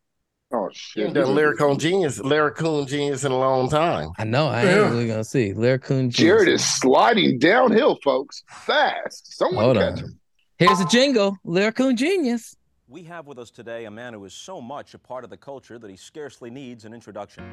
[0.56, 1.06] Oh You shit!
[1.06, 4.12] ain't done Lyricoon Genius, Lyricoon Genius in a long time.
[4.20, 4.48] I know.
[4.48, 6.16] I ain't really gonna see Lyricoon Genius.
[6.16, 9.36] Jared is sliding downhill, folks, fast.
[9.36, 9.98] Someone Hold catch on.
[9.98, 10.20] him.
[10.64, 11.38] Here's a jingle.
[11.46, 12.56] Lyricoon Genius.
[12.88, 15.36] We have with us today a man who is so much a part of the
[15.36, 17.44] culture that he scarcely needs an introduction.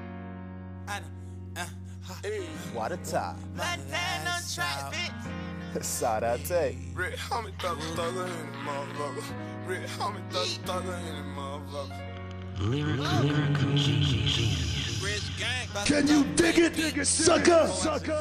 [0.87, 1.01] Uh,
[2.73, 3.37] what a time.
[5.81, 6.79] Side I take.
[6.95, 9.25] Rich Homie thug thugger in the motherfucker.
[9.67, 11.99] Rich Homie thug thugger in the motherfucker.
[13.03, 13.23] Ah.
[15.85, 17.67] Can you dig it, sucker?
[17.67, 18.21] Sucker.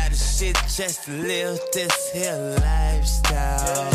[0.00, 3.90] Did lot of shit just to live this here lifestyle.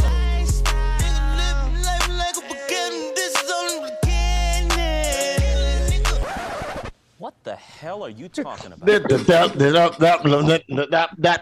[7.17, 8.85] What the hell are you talking about?
[8.85, 11.41] That that that that that that that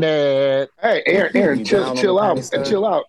[0.00, 0.68] that.
[0.80, 3.04] Hey, Aaron, Aaron, chill, chill out, chill out,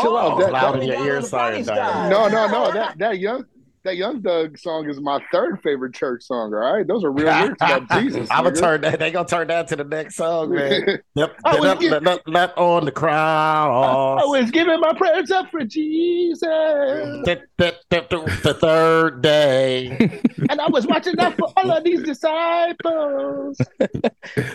[0.00, 0.38] chill out.
[0.38, 2.10] That, loud that- in your ear, sorry, Diana.
[2.10, 2.72] no, no, no.
[2.72, 3.44] That that young
[3.84, 6.52] that Young Thug song is my third favorite church song.
[6.54, 8.28] All right, those are real lyrics about Jesus.
[8.30, 8.98] I'm gonna turn that.
[8.98, 11.00] They gonna turn that to the next song, man.
[11.14, 11.36] Yep.
[11.44, 14.18] I was Let, get- let- let- let on the crowd.
[14.22, 20.20] I was giving my prayers up for Jesus, the, the, the, the third day.
[20.50, 23.60] and I was watching out for all of these disciples.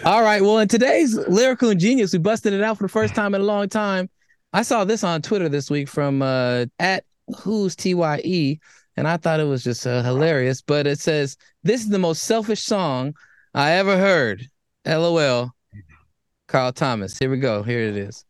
[0.05, 0.41] All right.
[0.41, 3.45] Well, in today's lyrical ingenious, we busted it out for the first time in a
[3.45, 4.09] long time.
[4.53, 7.03] I saw this on Twitter this week from uh, at
[7.39, 8.59] who's Tye,
[8.95, 10.61] and I thought it was just uh, hilarious.
[10.61, 13.15] But it says this is the most selfish song
[13.53, 14.47] I ever heard.
[14.85, 15.51] LOL.
[16.47, 17.17] Carl Thomas.
[17.17, 17.63] Here we go.
[17.63, 18.25] Here it is.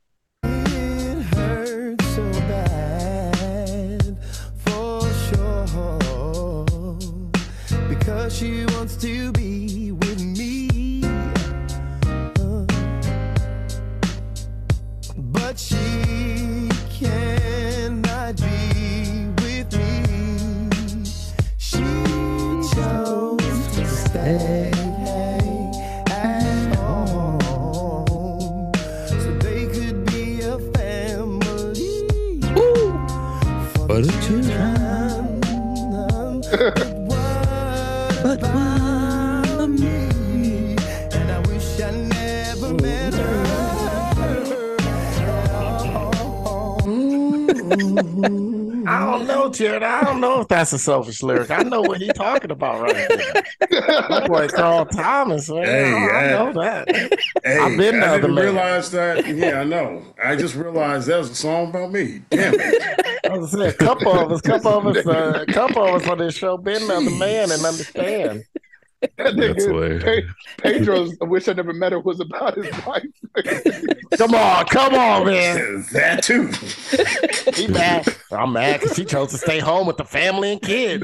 [47.73, 49.81] I don't know, Jared.
[49.83, 51.49] I don't know if that's a selfish lyric.
[51.51, 53.43] I know what he's talking about right there.
[53.69, 55.65] That boy Carl Thomas, man.
[55.65, 56.89] Hey, I, I I- know that.
[57.43, 58.43] Hey, I've been the I other didn't man.
[58.45, 59.25] realize that.
[59.27, 60.03] Yeah, I know.
[60.21, 62.21] I just realized that was a song about me.
[62.29, 63.05] Damn it.
[63.25, 66.07] I was saying, a couple of us, couple of us, uh, a couple of us
[66.07, 68.43] on this show been the other man and understand.
[69.17, 70.03] That That's hilarious.
[70.03, 70.23] Pe-
[70.57, 73.03] Pedro's "I wish I never met her" was about his wife.
[74.17, 75.85] Come on, come on, man.
[75.91, 76.47] that too.
[77.59, 78.07] He mad.
[78.31, 81.03] I'm mad because she chose to stay home with the family and kid.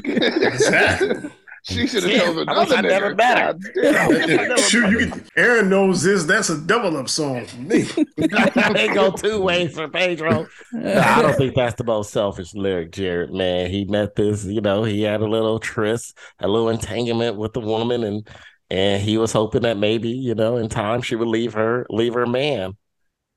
[1.64, 3.16] She should have Shit, chosen I wish another I never nigga.
[3.16, 3.52] met her.
[3.92, 4.58] God damn.
[4.58, 6.24] Shoot, you can, Aaron knows this.
[6.24, 7.82] That's a double up song for me.
[8.16, 10.46] they go two ways for Pedro.
[10.72, 13.32] Nah, I don't think that's the most selfish lyric, Jared.
[13.32, 17.52] Man, he met this, you know, he had a little tryst, a little entanglement with
[17.52, 18.28] the woman, and
[18.70, 22.14] and he was hoping that maybe, you know, in time she would leave her, leave
[22.14, 22.76] her man.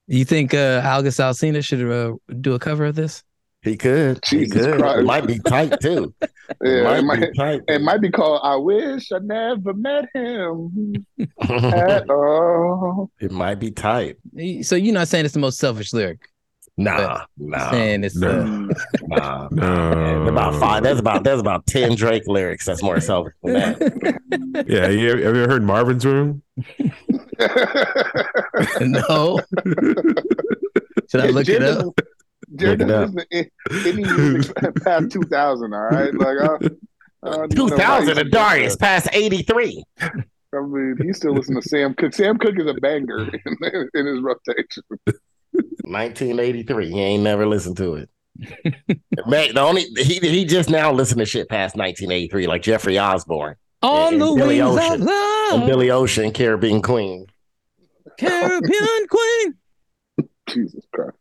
[0.08, 3.24] You think uh, Algus Alcina should uh, do a cover of this?
[3.64, 4.20] He could.
[4.26, 4.80] Jesus he could.
[4.80, 5.00] Christ.
[5.00, 6.14] It might be tight too.
[6.62, 7.62] Yeah, it might might, be tight.
[7.70, 11.06] it might be called "I Wish I Never Met Him
[11.42, 14.18] at all." It might be tight.
[14.64, 16.20] So you're not saying it's the most selfish lyric?
[16.78, 18.30] Nah, You're nah, saying it's No.
[18.30, 18.74] uh,
[19.08, 19.48] nah.
[19.52, 19.90] No.
[19.96, 20.84] There's about five.
[20.84, 24.66] That's about that's about ten Drake lyrics that's more selfish than that.
[24.68, 26.44] Yeah, you have, have you ever heard Marvin's Room?
[28.82, 29.40] no.
[31.10, 32.00] Should I look it Jared up?
[32.56, 32.80] Doesn't- Jared
[33.16, 35.74] Look it doesn't listen any music past two thousand.
[35.74, 36.56] All right, like I,
[37.24, 39.84] I don't Two know why thousand he's- and Darius past eighty three.
[40.02, 40.10] I
[40.62, 42.14] mean, he still listen to Sam Cooke.
[42.14, 44.84] Sam Cooke is a banger in, in his rotation.
[45.84, 46.90] 1983.
[46.92, 48.10] He ain't never listened to it.
[49.28, 53.56] Man, the only he he just now listened to shit past 1983, like Jeffrey Osborne
[53.84, 54.94] On and the Billy wings Ocean.
[54.94, 57.28] of love, and Billy Ocean, Caribbean Queen.
[58.20, 59.54] Caribbean Queen.
[60.50, 61.18] Jesus Christ.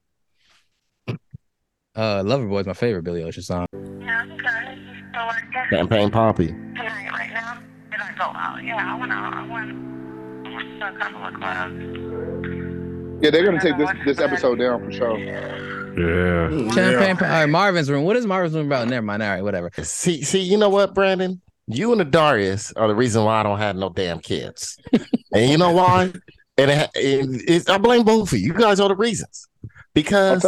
[1.95, 3.67] Uh, Loverboy is my favorite Billy Ocean song.
[4.01, 4.79] Yeah, okay.
[5.13, 6.49] So like Champagne Papi.
[6.49, 7.59] Tonight, right now?
[7.91, 8.65] Did I go out?
[8.65, 9.35] Yeah, I went out.
[9.35, 10.47] I went.
[10.47, 13.23] I went to a couple of clubs.
[13.23, 15.19] Yeah, they're gonna take this this episode down for sure.
[15.19, 16.49] Yeah.
[16.73, 17.29] Champagne.
[17.29, 18.05] All right, Marvin's Room.
[18.05, 18.89] What is Marvin's Room about?
[18.89, 19.23] Never mind.
[19.23, 19.71] All right, whatever.
[19.83, 21.43] See, see, you know what, Brandon?
[21.67, 24.79] You and the Darius are the reason why I don't have no damn kids.
[25.33, 26.11] and you know why?
[26.57, 28.47] And it, it, it's, I blame both of you.
[28.47, 29.47] You guys are the reasons.
[29.95, 30.43] Because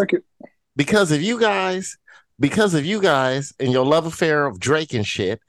[0.76, 1.96] because of you guys,
[2.38, 5.40] because of you guys and your love affair of Drake and shit,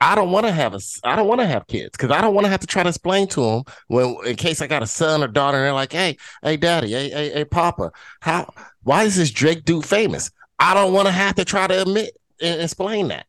[0.00, 2.34] I don't want to have a I don't want to have kids because I don't
[2.34, 4.86] want to have to try to explain to them when in case I got a
[4.86, 9.04] son or daughter and they're like, hey, hey, daddy, hey, hey, hey, papa, how why
[9.04, 10.30] is this Drake dude famous?
[10.58, 13.26] I don't want to have to try to admit and explain that.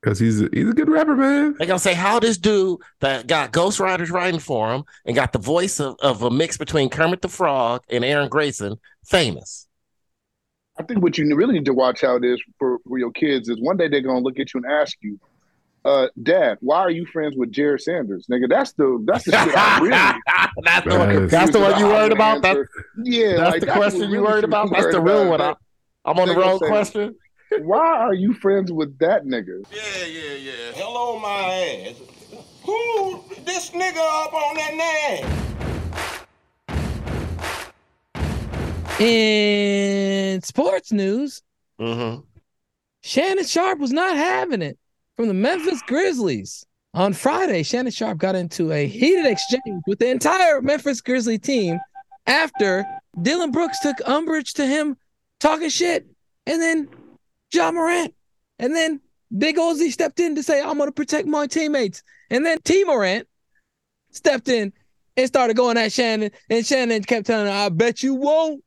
[0.00, 1.54] Because he's a, he's a good rapper, man.
[1.58, 5.32] They're gonna say how this dude that got Ghost ghostwriters writing for him and got
[5.32, 9.63] the voice of, of a mix between Kermit the Frog and Aaron Grayson famous.
[10.78, 13.60] I think what you really need to watch out is for, for your kids is
[13.60, 15.18] one day they're gonna look at you and ask you,
[15.84, 18.26] uh, Dad, why are you friends with Jared Sanders?
[18.30, 19.90] Nigga, that's the that's the shit I really
[20.64, 22.42] that's the one- that's the one you worried about?
[22.42, 22.66] That-
[23.02, 24.70] yeah, that's like, the what question you worried about?
[24.72, 25.40] That's the real one.
[25.40, 25.54] I-
[26.06, 27.14] I'm on the They wrong say, question.
[27.60, 29.64] Why are you friends with that nigga?
[29.72, 30.52] Yeah, yeah, yeah.
[30.74, 31.94] Hello, my ass.
[32.64, 35.53] Who this nigga up on that name?
[39.00, 41.42] In sports news,
[41.80, 42.20] Mm-hmm.
[43.02, 44.78] Shannon Sharpe was not having it
[45.16, 46.64] from the Memphis Grizzlies.
[46.94, 51.80] On Friday, Shannon Sharpe got into a heated exchange with the entire Memphis Grizzly team
[52.26, 52.86] after
[53.20, 54.96] Dillon Brooks took umbrage to him
[55.40, 56.06] talking shit,
[56.46, 56.88] and then
[57.52, 58.14] Ja Morant,
[58.58, 59.00] and then
[59.36, 62.02] Big Ozzy stepped in to say, I'm going to protect my teammates.
[62.30, 63.26] And then T Morant
[64.12, 64.72] stepped in
[65.16, 68.62] and started going at Shannon, and Shannon kept telling her, I bet you won't.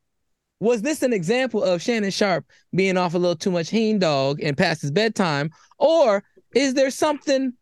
[0.60, 4.42] Was this an example of Shannon Sharpe being off a little too much heen dog
[4.42, 5.52] and past his bedtime?
[5.78, 6.24] Or
[6.56, 7.54] is there something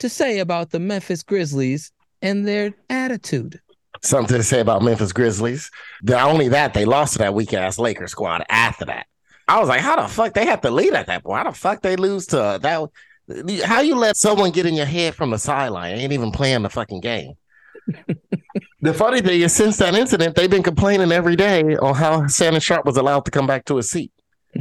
[0.00, 3.60] to say about the Memphis Grizzlies and their attitude?
[4.02, 5.70] Something to say about Memphis Grizzlies.
[6.02, 9.06] Not only that, they lost to that weak ass Lakers squad after that.
[9.46, 11.44] I was like, how the fuck they had to lead at that point?
[11.44, 12.90] How the fuck they lose to that?
[13.64, 15.96] How you let someone get in your head from the sideline?
[15.96, 17.34] Ain't even playing the fucking game.
[18.84, 22.60] the funny thing is, since that incident, they've been complaining every day on how Shannon
[22.60, 24.12] Sharpe was allowed to come back to his seat.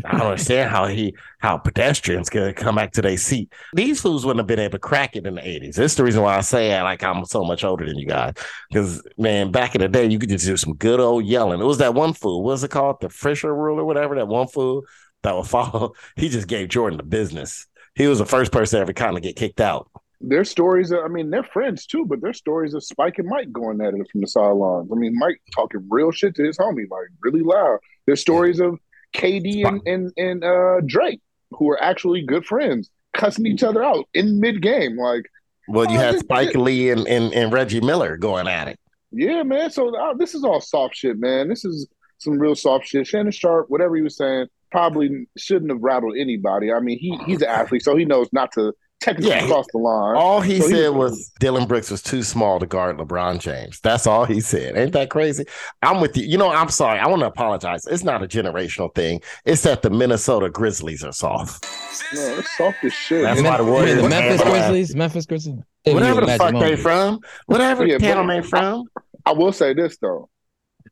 [0.06, 3.52] I don't understand how he how pedestrians can come back to their seat.
[3.74, 5.76] These fools wouldn't have been able to crack it in the 80s.
[5.76, 8.34] That's the reason why I say I, like I'm so much older than you guys.
[8.70, 11.62] Because man, back in the day, you could just do some good old yelling.
[11.62, 12.44] It was that one fool.
[12.44, 13.02] What was it called?
[13.02, 14.16] The Fisher rule or whatever.
[14.16, 14.84] That one fool
[15.22, 15.94] that would follow.
[16.16, 17.68] He just gave Jordan the business.
[17.94, 19.92] He was the first person ever kind of get kicked out.
[20.26, 20.92] There's stories.
[20.92, 23.94] Of, I mean, they're friends too, but their stories of Spike and Mike going at
[23.94, 24.90] it from the sidelines.
[24.92, 27.80] I mean, Mike talking real shit to his homie, like really loud.
[28.06, 28.80] There's stories of
[29.14, 31.22] KD and and, and uh, Drake,
[31.52, 34.98] who are actually good friends, cussing each other out in mid game.
[34.98, 35.26] Like,
[35.68, 38.80] well, you oh, had Spike Lee and, and, and Reggie Miller going at it.
[39.12, 39.72] Yeah, man.
[39.72, 41.50] So uh, this is all soft shit, man.
[41.50, 43.06] This is some real soft shit.
[43.06, 46.72] Shannon Sharpe, whatever he was saying, probably shouldn't have rattled anybody.
[46.72, 48.74] I mean, he he's an athlete, so he knows not to
[49.04, 50.16] technically Yeah, he- cross the line.
[50.16, 53.80] All he So said was Dillon Brooks was too small to guard LeBron James.
[53.82, 54.78] That's all he said.
[54.78, 55.46] Ain't that crazy?
[55.82, 56.24] I'm with you.
[56.26, 57.00] You know, I'm sorry.
[57.00, 57.86] I want to apologize.
[57.88, 59.22] It's not a generational thing.
[59.46, 61.66] It's that the Minnesota Grizzlies are soft.
[62.14, 63.24] No, it's soft as shit.
[63.24, 65.60] That's And- why the mean Warriors the Memphis Grizzlies, Memphis Grizzlies.
[65.86, 66.80] Whatever the Magic fuck they Moment.
[66.80, 68.86] from, whatever Yeah, town but- they from.
[69.26, 70.30] I will say this though,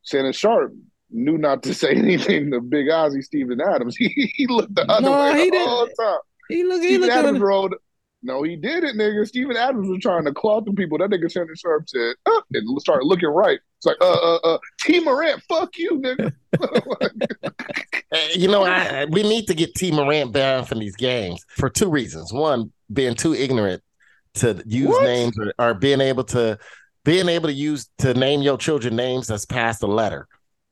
[0.03, 0.73] Shannon Sharpe
[1.11, 3.95] knew not to say anything to Big Ozzy Steven Adams.
[3.97, 5.67] He, he looked the other No, way he the didn't.
[5.69, 6.19] whole time.
[6.49, 7.75] He look, he Steven looked Adams at rolled.
[8.23, 9.27] No, he didn't, nigga.
[9.27, 10.97] Steven Adams was trying to claw through people.
[10.97, 13.59] That nigga Shannon Sharpe said, uh, and started looking right.
[13.77, 16.31] It's like, uh, uh, uh, T Morant, fuck you, nigga.
[18.13, 21.69] Uh, You know, I, we need to get T Morant banned from these games for
[21.69, 22.33] two reasons.
[22.33, 23.81] One, being too ignorant
[24.33, 25.03] to use What?
[25.03, 26.59] names or, or being able to
[27.05, 30.27] being able to use to name your children names that's past a letter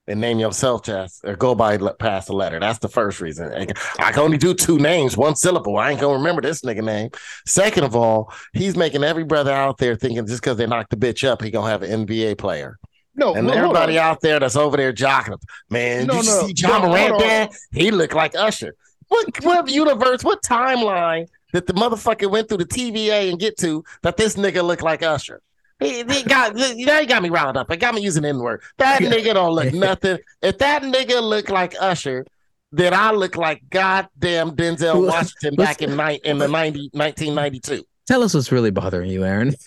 [0.10, 2.60] and name yourself just uh, or go by past a letter.
[2.60, 3.53] That's the first reason.
[3.53, 3.66] I
[4.12, 5.78] can- only do two names, one syllable.
[5.78, 7.10] I ain't gonna remember this nigga name.
[7.45, 10.97] Second of all, he's making every brother out there thinking just because they knocked the
[10.97, 12.78] bitch up, he gonna have an NBA player.
[13.16, 16.47] No, And no, everybody out there that's over there jocking, man, No, did you no,
[16.47, 17.49] see John no, Morant there?
[17.72, 18.76] He looked like Usher.
[19.07, 23.84] What what universe, what timeline that the motherfucker went through the TVA and get to
[24.03, 25.41] that this nigga looked like Usher?
[25.80, 27.72] He, he got now you got me riled up.
[27.72, 28.62] It got me using N word.
[28.78, 30.20] That nigga don't look nothing.
[30.42, 32.26] If that nigga look like Usher,
[32.72, 37.84] then I look like goddamn Denzel Washington back in night in the 90, 1992.
[38.08, 39.54] Tell us what's really bothering you, Aaron.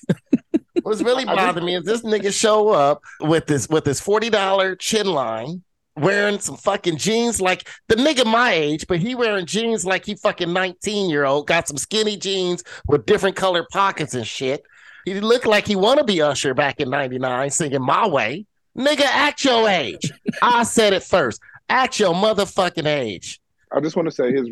[0.83, 4.75] What's really bothering me is this nigga show up with this with this forty dollar
[4.75, 5.63] chin line,
[5.97, 10.17] wearing some fucking jeans like the nigga my age, but he wearing jeans like he
[10.17, 11.47] fucking nineteen year old.
[11.47, 14.65] Got some skinny jeans with different colored pockets and shit.
[15.05, 18.47] He looked like he want to be Usher back in '99, singing "My Way."
[18.79, 20.11] Nigga, act your age.
[20.41, 21.41] I said it first.
[21.69, 23.41] Act your motherfucking age.
[23.71, 24.49] I just want to say his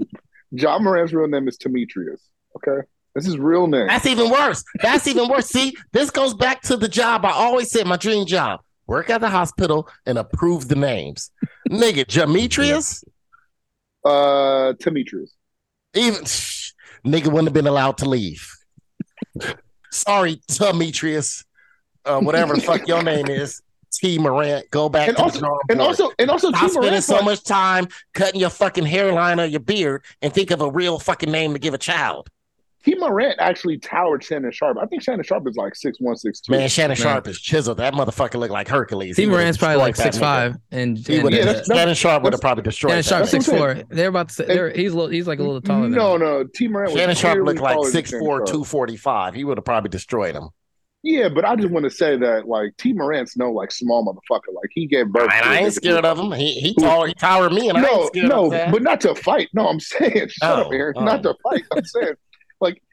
[0.55, 2.21] John Moran's real name is Demetrius.
[2.57, 3.87] Okay, this is real name.
[3.87, 4.65] That's even worse.
[4.83, 5.47] That's even worse.
[5.47, 8.61] See, this goes back to the job I always said my dream job.
[8.87, 11.31] Work at the hospital and approve the names.
[11.71, 13.05] Nigga, Demetrius,
[14.05, 15.35] Uh, Demetrius.
[15.95, 16.23] even
[17.07, 18.47] nigga wouldn't have been allowed to leave.
[19.93, 21.45] Sorry, Demetrius.
[22.05, 23.61] Uh, whatever the fuck your name is.
[23.93, 26.69] T Morant, go back And to also- the drawing and also- and also Stop T.
[26.69, 30.61] spending Morant's so much time cutting your fucking hairline or your beard and think of
[30.61, 32.31] a real fucking name to give a child.
[32.85, 32.95] T.
[32.95, 34.79] Morant actually towered Shannon Sharpe.
[34.81, 36.53] I think Shannon Sharpe is like six one, six two.
[36.53, 37.77] Man, Shannon Sharpe is chiseled.
[37.77, 39.17] That motherfucker looked like Hercules.
[39.17, 39.27] T.
[39.27, 40.53] Morant's probably like six that nigga.
[40.53, 41.49] five, and, He and would have.
[41.57, 43.05] uh, Shannon Sharpe would have probably destroyed.
[43.05, 43.27] Shannon.
[43.27, 43.75] Sharpe six four.
[43.91, 45.89] They're about to say they're, he's little, he's like a little taller.
[45.89, 46.21] No, him.
[46.23, 46.45] no.
[46.55, 46.69] T.
[46.69, 48.47] Morant was Shannon Sharpe looked like taller than 6'4", Shannon Sharpe.
[48.47, 49.35] 245.
[49.35, 50.49] He would have probably destroyed him.
[51.03, 52.93] Yeah, but I just want to say that like T.
[52.93, 54.55] Morant's no like small motherfucker.
[54.55, 55.31] Like he gave birth.
[55.33, 56.33] And to a I ain't scared who- of him.
[56.33, 58.71] He he taller, he towered me, and I ain't no, scared no, of that.
[58.73, 59.49] but not to fight.
[59.55, 60.95] No, I'm saying shut up, Oh, Aaron.
[60.99, 61.05] oh.
[61.05, 61.63] Not to fight.
[61.75, 62.17] I'm saying like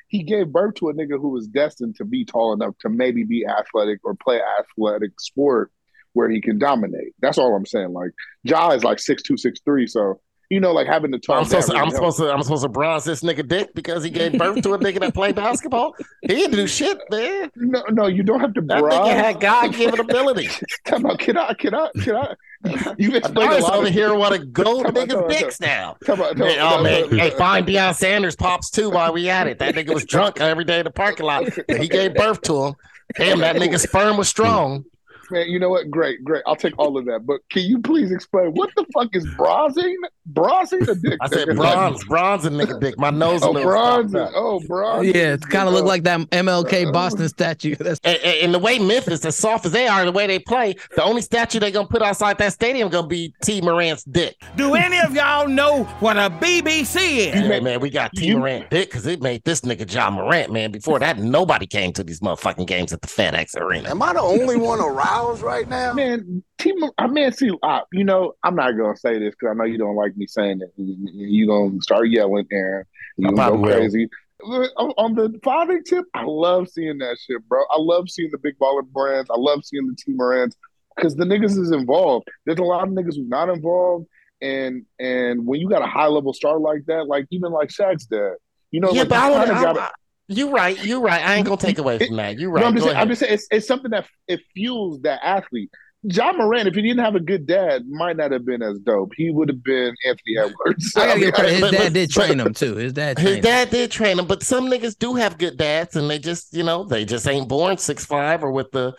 [0.07, 3.23] he gave birth to a nigga who was destined to be tall enough to maybe
[3.23, 5.71] be athletic or play athletic sport
[6.13, 7.13] where he can dominate.
[7.21, 7.93] That's all I'm saying.
[7.93, 8.11] Like
[8.43, 10.19] Ja is like six two, six three, so
[10.49, 11.39] you know, like having to talk.
[11.39, 14.09] I'm supposed, to, I'm supposed to I'm supposed to bronze this nigga dick because he
[14.09, 15.93] gave birth to a nigga that played basketball.
[16.21, 17.51] He didn't do shit, man.
[17.55, 18.61] No, no, you don't have to.
[18.61, 18.83] bronze.
[18.83, 20.49] That nigga had God given ability.
[20.85, 21.53] Come on, can I?
[21.53, 21.89] Can I?
[22.01, 22.33] Can I?
[22.97, 25.95] You've explained a Adonis lot over of- here want to go on, niggas dicks now.
[26.03, 29.29] Come on, Man, no, oh no, man, hey, find Deion Sanders pops too while we
[29.29, 29.59] at it.
[29.59, 31.43] That nigga was drunk every day in the parking lot.
[31.69, 32.75] He gave birth to him.
[33.15, 34.85] Damn, that nigga's sperm was strong.
[35.31, 35.89] Man, you know what?
[35.89, 36.43] Great, great.
[36.47, 37.25] I'll take all of that.
[37.25, 39.97] But can you please explain what the fuck is bronzing?
[40.27, 41.17] Bronzing the dick?
[41.21, 41.55] I said nigga?
[41.57, 42.97] bronze, bronze and nigga dick.
[42.97, 44.13] My nose a Oh, little bronze.
[44.15, 45.07] Oh, bronze.
[45.07, 47.75] Yeah, it kind of look like that Uh, MLK Boston statue.
[47.79, 50.39] That's And, and- and the way Memphis, as soft as they are, the way they
[50.39, 53.61] play, the only statue they're gonna put outside that stadium gonna be T.
[53.61, 54.35] Morant's dick.
[54.55, 57.33] Do any of y'all know what a BBC is?
[57.33, 58.33] Hey, man, we got T.
[58.35, 60.71] Morant dick because it made this nigga Ja Morant, man.
[60.71, 63.89] Before that, nobody came to these motherfucking games at the FedEx Arena.
[63.89, 64.79] Am I the only one
[65.17, 65.93] aroused right now?
[65.93, 69.53] Man, Team, I mean, see, uh, you know, I'm not gonna say this because I
[69.57, 70.71] know you don't like me saying it.
[70.77, 72.85] You gonna start yelling, Aaron.
[73.17, 73.77] You gonna go probably will.
[73.77, 74.09] crazy.
[74.43, 77.61] On on the father tip, I love seeing that shit, bro.
[77.71, 79.29] I love seeing the big baller brands.
[79.31, 80.55] I love seeing the Team Morants
[80.95, 82.27] because the niggas is involved.
[82.45, 84.05] There's a lot of niggas who's not involved,
[84.41, 88.05] and and when you got a high level star like that, like even like Shaq's
[88.05, 88.33] dad,
[88.71, 89.91] you know, yeah, like but I you wanna, I- gotta- I-
[90.27, 91.25] you right, You're right.
[91.25, 92.37] I ain't gonna take away from that.
[92.39, 92.61] You're right.
[92.61, 95.69] No, I'm just saying, I'm just saying it's, it's something that it fuels that athlete.
[96.05, 99.11] John Moran, if he didn't have a good dad, might not have been as dope.
[99.17, 100.93] He would have been Anthony Edwards.
[100.95, 101.35] I gotta give.
[101.49, 102.75] His But- dad but- did train him too.
[102.75, 103.17] His dad.
[103.17, 103.43] His trained him.
[103.43, 106.63] dad did train him, but some niggas do have good dads, and they just, you
[106.63, 108.95] know, they just ain't born six five or with the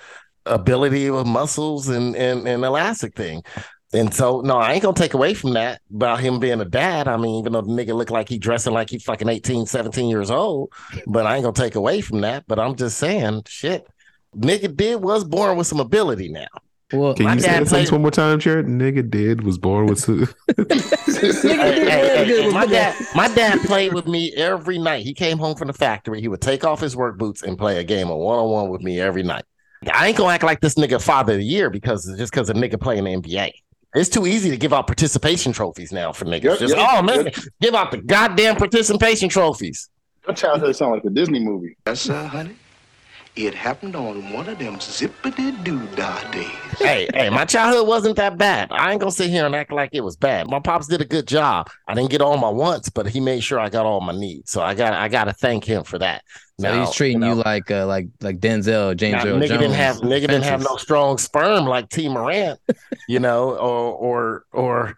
[0.47, 3.43] ability of muscles and and, and elastic thing.
[3.93, 7.09] And so, no, I ain't gonna take away from that about him being a dad.
[7.09, 10.09] I mean, even though the nigga look like he dressing like he fucking 18, 17
[10.11, 10.73] years old,
[11.07, 12.45] but I ain't gonna take away from that.
[12.47, 13.87] But I'm just saying, shit,
[14.37, 16.47] nigga did was born with some ability now.
[16.93, 18.67] Well, Can you say that sentence played- one more time, Jared?
[18.67, 20.03] Nigga did was born with.
[20.05, 20.27] Two.
[20.57, 20.65] Hey,
[21.45, 25.05] hey, hey, hey, my dad, my dad played with me every night.
[25.05, 26.21] He came home from the factory.
[26.21, 28.69] He would take off his work boots and play a game of one on one
[28.71, 29.45] with me every night.
[29.93, 32.55] I ain't gonna act like this nigga father of the year because just because a
[32.55, 33.51] nigga playing the NBA.
[33.95, 36.45] It's too easy to give out participation trophies now for niggas.
[36.45, 37.35] Yep, just yep, oh man, yep.
[37.61, 39.89] give out the goddamn participation trophies.
[40.27, 41.77] Your childhood sound like a Disney movie.
[41.87, 42.57] Yes, sir, honey.
[43.35, 46.51] It happened on one of them zippity doo dah days.
[46.79, 48.69] hey, hey, my childhood wasn't that bad.
[48.73, 50.49] I ain't gonna sit here and act like it was bad.
[50.51, 51.71] My pops did a good job.
[51.87, 54.51] I didn't get all my wants, but he made sure I got all my needs.
[54.51, 56.25] So I got I gotta thank him for that.
[56.61, 59.49] So Now, he's treating you you, like uh, like like Denzel, James Now, Earl nigga
[59.49, 59.61] Jones.
[59.61, 62.59] didn't have nigga didn't have no strong sperm like T Morant,
[63.09, 64.97] you know, or or or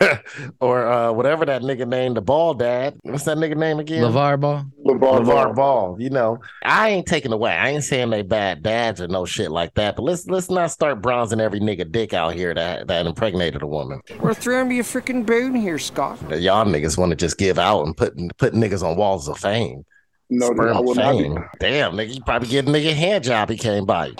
[0.60, 2.98] or uh, whatever that nigga named the ball dad.
[3.04, 4.02] What's that nigga name again?
[4.02, 4.66] LaVar Ball.
[4.84, 5.96] LaVar LaVar Ball.
[5.98, 7.52] You know, I ain't taking away.
[7.52, 9.96] I ain't saying they bad dads or no shit like that.
[9.96, 13.66] But let's let's not start bronzing every nigga dick out here that that impregnated a
[13.66, 14.02] woman.
[14.20, 16.20] We're throwing you a freaking bone here, Scott.
[16.38, 19.86] Y'all niggas want to just give out and put put niggas on walls of fame.
[20.30, 21.28] No, Sperm I of will not be.
[21.58, 23.48] Damn, nigga, you probably get a nigga a hand job.
[23.48, 24.10] He came by.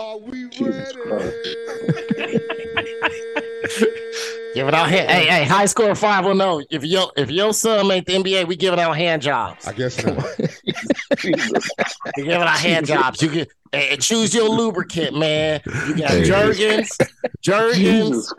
[0.50, 1.34] Jesus Christ.
[4.54, 5.10] Give it out hand.
[5.10, 6.60] Hey, hey, high score five will know.
[6.70, 9.68] If your if your son made the NBA, we giving out hand jobs.
[9.68, 10.14] I guess so.
[11.18, 11.70] Jesus.
[12.16, 13.22] We giving out hand jobs.
[13.22, 15.60] You can and choose your lubricant, man.
[15.86, 16.24] You got Hey.
[16.24, 16.96] Jergens,
[17.40, 18.32] Jergens,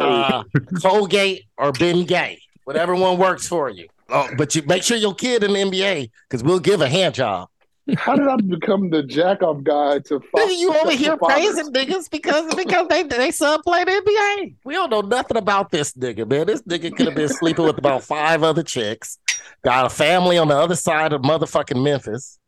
[0.00, 0.44] uh,
[0.80, 2.40] Colgate, or Ben Gay.
[2.64, 3.88] Whatever one works for you.
[4.08, 7.14] Oh, but you make sure your kid in the NBA, because we'll give a hand
[7.14, 7.48] job.
[7.96, 10.18] How did I become the jack off guy to?
[10.18, 14.56] Nigga, you over here praising niggas because because they they son play the NBA.
[14.64, 16.48] We don't know nothing about this nigga, man.
[16.48, 19.18] This nigga could have been sleeping with about five other chicks.
[19.62, 22.40] Got a family on the other side of motherfucking Memphis.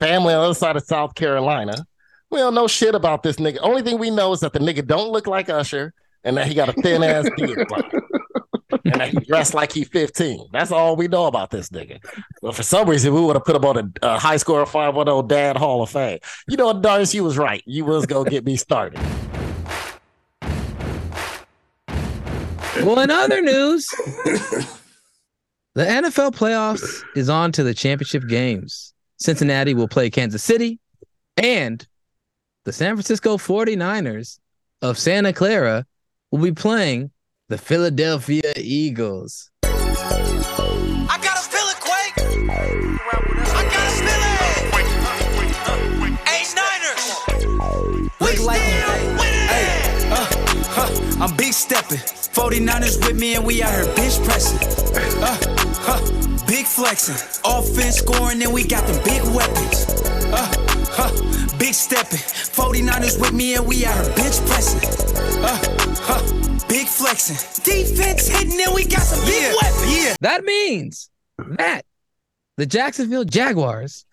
[0.00, 1.86] Family on the other side of South Carolina.
[2.30, 3.58] We don't know shit about this nigga.
[3.60, 5.92] Only thing we know is that the nigga don't look like Usher
[6.24, 7.66] and that he got a thin ass beard.
[8.84, 10.48] and he dressed like he 15.
[10.52, 12.02] That's all we know about this nigga.
[12.42, 14.70] But for some reason, we would have put him on a, a high score of
[14.70, 16.18] 510 Dad Hall of Fame.
[16.48, 17.62] You know what, you was right.
[17.66, 19.00] You was going to get me started.
[22.84, 23.88] Well, in other news,
[25.74, 28.94] the NFL playoffs is on to the championship games.
[29.18, 30.78] Cincinnati will play Kansas City,
[31.36, 31.86] and
[32.64, 34.38] the San Francisco 49ers
[34.80, 35.84] of Santa Clara
[36.30, 37.10] will be playing
[37.48, 39.50] the Philadelphia Eagles.
[39.64, 42.12] I gotta feel it, Quake.
[42.50, 44.36] I gotta feel it.
[46.28, 47.04] Hey, Niners.
[48.20, 49.48] We still winning.
[50.12, 50.26] Uh,
[50.68, 51.98] huh, I'm big stepping.
[51.98, 54.58] 49ers with me and we out here bitch pressing.
[55.22, 55.36] Uh,
[55.80, 56.00] huh,
[56.46, 57.16] big flexing.
[57.46, 59.86] Offense scoring and we got the big weapons.
[60.32, 60.67] Uh,
[60.98, 62.18] huh, big stepping.
[62.18, 64.80] 49ers with me and we out here bitch pressing.
[65.44, 65.56] Uh,
[66.00, 66.34] huh,
[66.68, 67.36] Big flexing.
[67.64, 69.96] Defense hitting and we got some big weapons.
[70.04, 70.14] Yeah.
[70.20, 71.82] That means that
[72.58, 74.04] the Jacksonville Jaguars,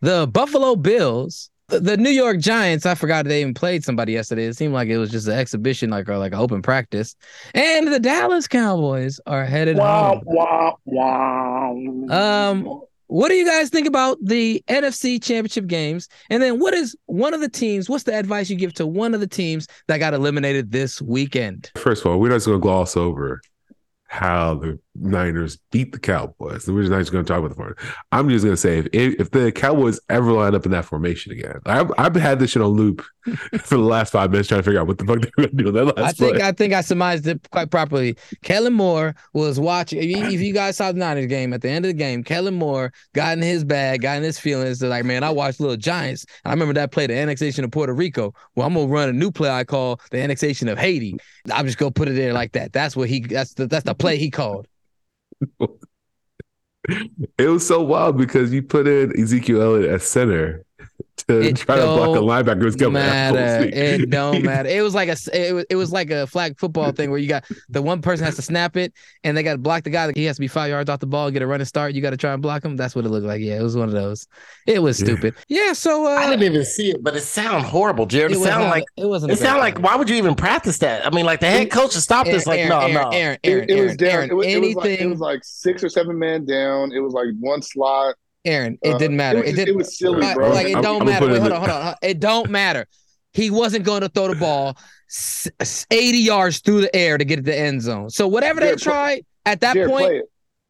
[0.00, 4.46] the Buffalo Bills, the, the New York Giants, I forgot they even played somebody yesterday.
[4.46, 7.14] It seemed like it was just an exhibition, like or like an open practice.
[7.54, 10.22] And the Dallas Cowboys are headed Wow, home.
[10.24, 12.50] wow, wow.
[12.50, 12.80] Um,
[13.10, 16.08] what do you guys think about the NFC championship games?
[16.30, 17.90] And then what is one of the teams?
[17.90, 21.72] What's the advice you give to one of the teams that got eliminated this weekend?
[21.76, 23.40] First of all, we're not just to gloss over
[24.10, 26.66] how the Niners beat the Cowboys.
[26.66, 27.94] We're just not just going to talk about the formation.
[28.10, 31.30] I'm just going to say if if the Cowboys ever line up in that formation
[31.30, 33.04] again, I've, I've had this shit on loop
[33.62, 35.56] for the last five minutes trying to figure out what the fuck they're going to
[35.56, 36.46] do in that last I think play.
[36.46, 38.16] I think I surmised it quite properly.
[38.42, 40.00] Kellen Moore was watching.
[40.00, 42.24] If you, if you guys saw the Niners game at the end of the game,
[42.24, 44.80] Kellen Moore got in his bag, got in his feelings.
[44.80, 46.26] They're like, man, I watched Little Giants.
[46.44, 48.34] I remember that play, the annexation of Puerto Rico.
[48.56, 51.16] Well, I'm gonna run a new play I call the annexation of Haiti.
[51.52, 52.72] I'm just gonna put it there like that.
[52.72, 53.20] That's what he.
[53.20, 54.66] That's the that's the play he called.
[57.38, 60.64] It was so wild because you put in Ezekiel Elliott as center
[61.24, 63.68] to It try to block a don't linebacker who's coming matter.
[63.72, 64.68] It don't matter.
[64.68, 67.28] It was like a it was, it was like a flag football thing where you
[67.28, 68.92] got the one person has to snap it
[69.24, 70.06] and they got to block the guy.
[70.06, 71.94] That he has to be five yards off the ball, get a running start.
[71.94, 72.76] You got to try and block him.
[72.76, 73.40] That's what it looked like.
[73.40, 74.26] Yeah, it was one of those.
[74.66, 75.34] It was stupid.
[75.48, 75.72] Yeah.
[75.72, 78.32] so uh, I didn't even see it, but it sounded horrible, Jared.
[78.32, 80.78] It, It sounded like it wasn't It great sounded like why would you even practice
[80.78, 81.06] that?
[81.06, 82.46] I mean, like the head coach has stopped this.
[82.46, 83.08] Like, Aaron, no, Aaron, no.
[83.10, 84.10] Aaron, It, Aaron, it was Aaron, down.
[84.10, 86.92] Aaron, it, was, it was like it anything- was like six or seven man down.
[86.92, 88.14] It was like one slot.
[88.44, 89.38] Aaron, it Uh, didn't matter.
[89.38, 90.50] it was It, just- did, it was silly, like, bro.
[90.50, 91.26] Like it I'm- don't I'm matter.
[91.26, 91.94] Wait, hold it on, hold on.
[92.02, 92.86] It don't matter.
[93.32, 94.76] He wasn't going to throw the ball
[95.08, 98.10] s- s- 80 yards through the air to get to the end zone.
[98.10, 100.24] So whatever they Jared, play- tried at that Jared, point, play it.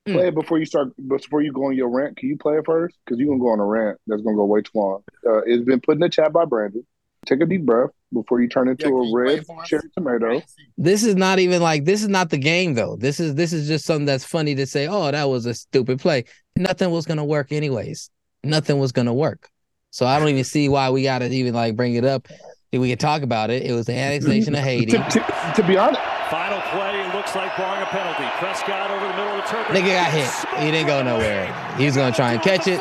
[0.07, 0.89] Play it before you start.
[1.09, 2.97] Before you go on your rant, can you play it first?
[3.05, 5.03] Because you're gonna go on a rant that's gonna go way too long.
[5.27, 6.85] Uh, it's been put in the chat by Brandon.
[7.27, 10.41] Take a deep breath before you turn into a red cherry tomato.
[10.79, 12.97] this is not even like this is not the game though.
[12.97, 14.87] This is this is just something that's funny to say.
[14.89, 16.25] Oh, that was a stupid play.
[16.57, 18.11] Nothing was gonna work anyways.
[18.45, 19.49] Nothing was gonna work.
[19.91, 22.29] So I don't even see why we gotta even like bring it up.
[22.73, 23.65] We can talk about it.
[23.65, 24.93] It was the annexation of Haiti.
[24.93, 28.23] To, to, to be honest, Final play looks like barring a penalty.
[28.39, 29.67] Prescott over the middle of the turf.
[29.67, 30.63] Nigga got hit.
[30.65, 31.53] He didn't go nowhere.
[31.77, 32.81] He was gonna try and catch it.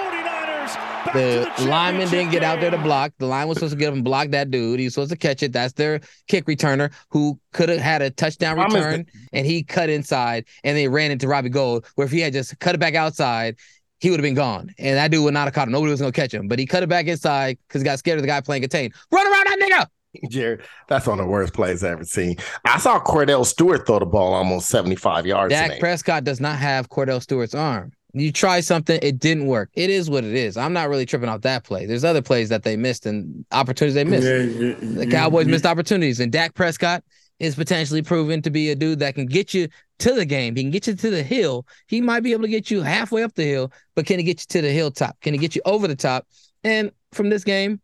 [1.13, 3.13] The lineman didn't get out there to block.
[3.17, 4.79] The line was supposed to get up and block that dude.
[4.79, 5.53] He was supposed to catch it.
[5.53, 10.45] That's their kick returner who could have had a touchdown return, and he cut inside
[10.63, 11.85] and they ran into Robbie Gould.
[11.95, 13.57] Where if he had just cut it back outside,
[13.99, 14.73] he would have been gone.
[14.77, 15.71] And that dude would not have caught him.
[15.71, 16.47] Nobody was gonna catch him.
[16.47, 18.91] But he cut it back inside because he got scared of the guy playing contain.
[19.11, 19.87] Run around that nigga.
[20.29, 22.37] Jared, that's one of the worst plays I've ever seen.
[22.65, 25.53] I saw Kordell Stewart throw the ball almost 75 yards.
[25.53, 25.79] Dak.
[25.79, 27.91] Prescott does not have Kordell Stewart's arm.
[28.13, 29.69] You try something, it didn't work.
[29.75, 30.57] It is what it is.
[30.57, 31.85] I'm not really tripping off that play.
[31.85, 34.25] There's other plays that they missed and opportunities they missed.
[34.25, 35.51] Yeah, yeah, the Cowboys yeah.
[35.51, 37.03] missed opportunities, and Dak Prescott
[37.39, 39.67] is potentially proven to be a dude that can get you
[39.99, 40.55] to the game.
[40.55, 41.67] He can get you to the hill.
[41.87, 44.41] He might be able to get you halfway up the hill, but can he get
[44.41, 45.19] you to the hilltop?
[45.21, 46.25] Can he get you over the top?
[46.63, 47.79] And from this game,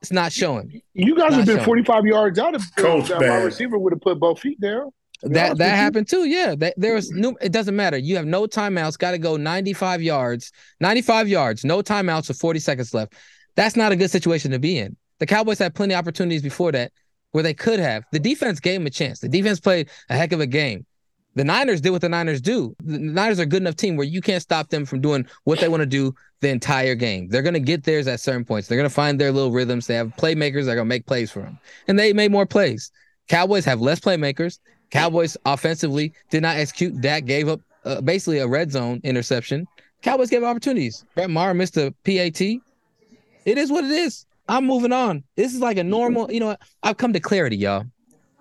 [0.00, 0.80] it's not showing.
[0.94, 1.66] you guys Not have been showing.
[1.66, 3.20] 45 yards out of Coach that.
[3.20, 3.44] My bad.
[3.44, 4.90] receiver would have put both feet down.
[5.22, 6.26] That that happened too.
[6.26, 7.36] Yeah, that, there was no.
[7.40, 7.96] It doesn't matter.
[7.96, 8.98] You have no timeouts.
[8.98, 10.52] Got to go 95 yards.
[10.80, 11.64] 95 yards.
[11.64, 13.14] No timeouts with 40 seconds left.
[13.56, 14.96] That's not a good situation to be in.
[15.18, 16.92] The Cowboys had plenty of opportunities before that
[17.32, 18.04] where they could have.
[18.12, 19.18] The defense gave them a chance.
[19.18, 20.86] The defense played a heck of a game.
[21.34, 22.74] The Niners did what the Niners do.
[22.82, 25.60] The Niners are a good enough team where you can't stop them from doing what
[25.60, 27.28] they want to do the entire game.
[27.28, 28.66] They're going to get theirs at certain points.
[28.66, 29.86] They're going to find their little rhythms.
[29.86, 31.58] They have playmakers that are going to make plays for them.
[31.86, 32.90] And they made more plays.
[33.28, 34.58] Cowboys have less playmakers.
[34.90, 37.00] Cowboys offensively did not execute.
[37.00, 39.66] Dak gave up uh, basically a red zone interception.
[40.02, 41.04] Cowboys gave opportunities.
[41.14, 42.40] Brett Maher missed a PAT.
[42.40, 44.26] It is what it is.
[44.48, 45.24] I'm moving on.
[45.36, 46.56] This is like a normal, you know.
[46.82, 47.84] I've come to clarity, y'all.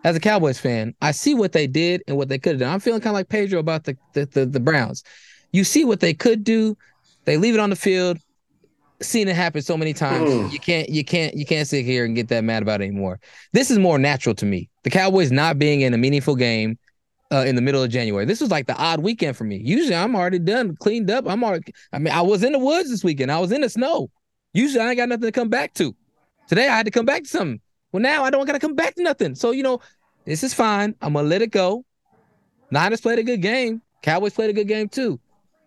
[0.04, 2.74] As a Cowboys fan, I see what they did and what they could have done.
[2.74, 5.04] I'm feeling kind of like Pedro about the, the the the Browns.
[5.52, 6.78] You see what they could do.
[7.26, 8.20] They leave it on the field.
[9.00, 10.30] Seen it happen so many times.
[10.30, 10.52] Mm.
[10.52, 13.20] You can't you can't you can't sit here and get that mad about it anymore.
[13.54, 14.70] This is more natural to me.
[14.84, 16.80] The Cowboys not being in a meaningful game
[17.32, 18.26] uh, in the middle of January.
[18.26, 19.58] This was like the odd weekend for me.
[19.58, 21.28] Usually I'm already done, cleaned up.
[21.28, 21.74] I'm already.
[21.93, 23.32] I mean, I was in the woods this weekend.
[23.32, 24.10] I was in the snow.
[24.54, 25.95] Usually I ain't got nothing to come back to.
[26.48, 27.62] Today I had to come back to something.
[27.91, 29.36] Well, now I don't got to come back to nothing.
[29.36, 29.80] So you know,
[30.26, 30.95] this is fine.
[31.02, 31.86] I'm gonna let it go.
[32.72, 33.82] Niners played a good game.
[34.02, 35.20] Cowboys played a good game too.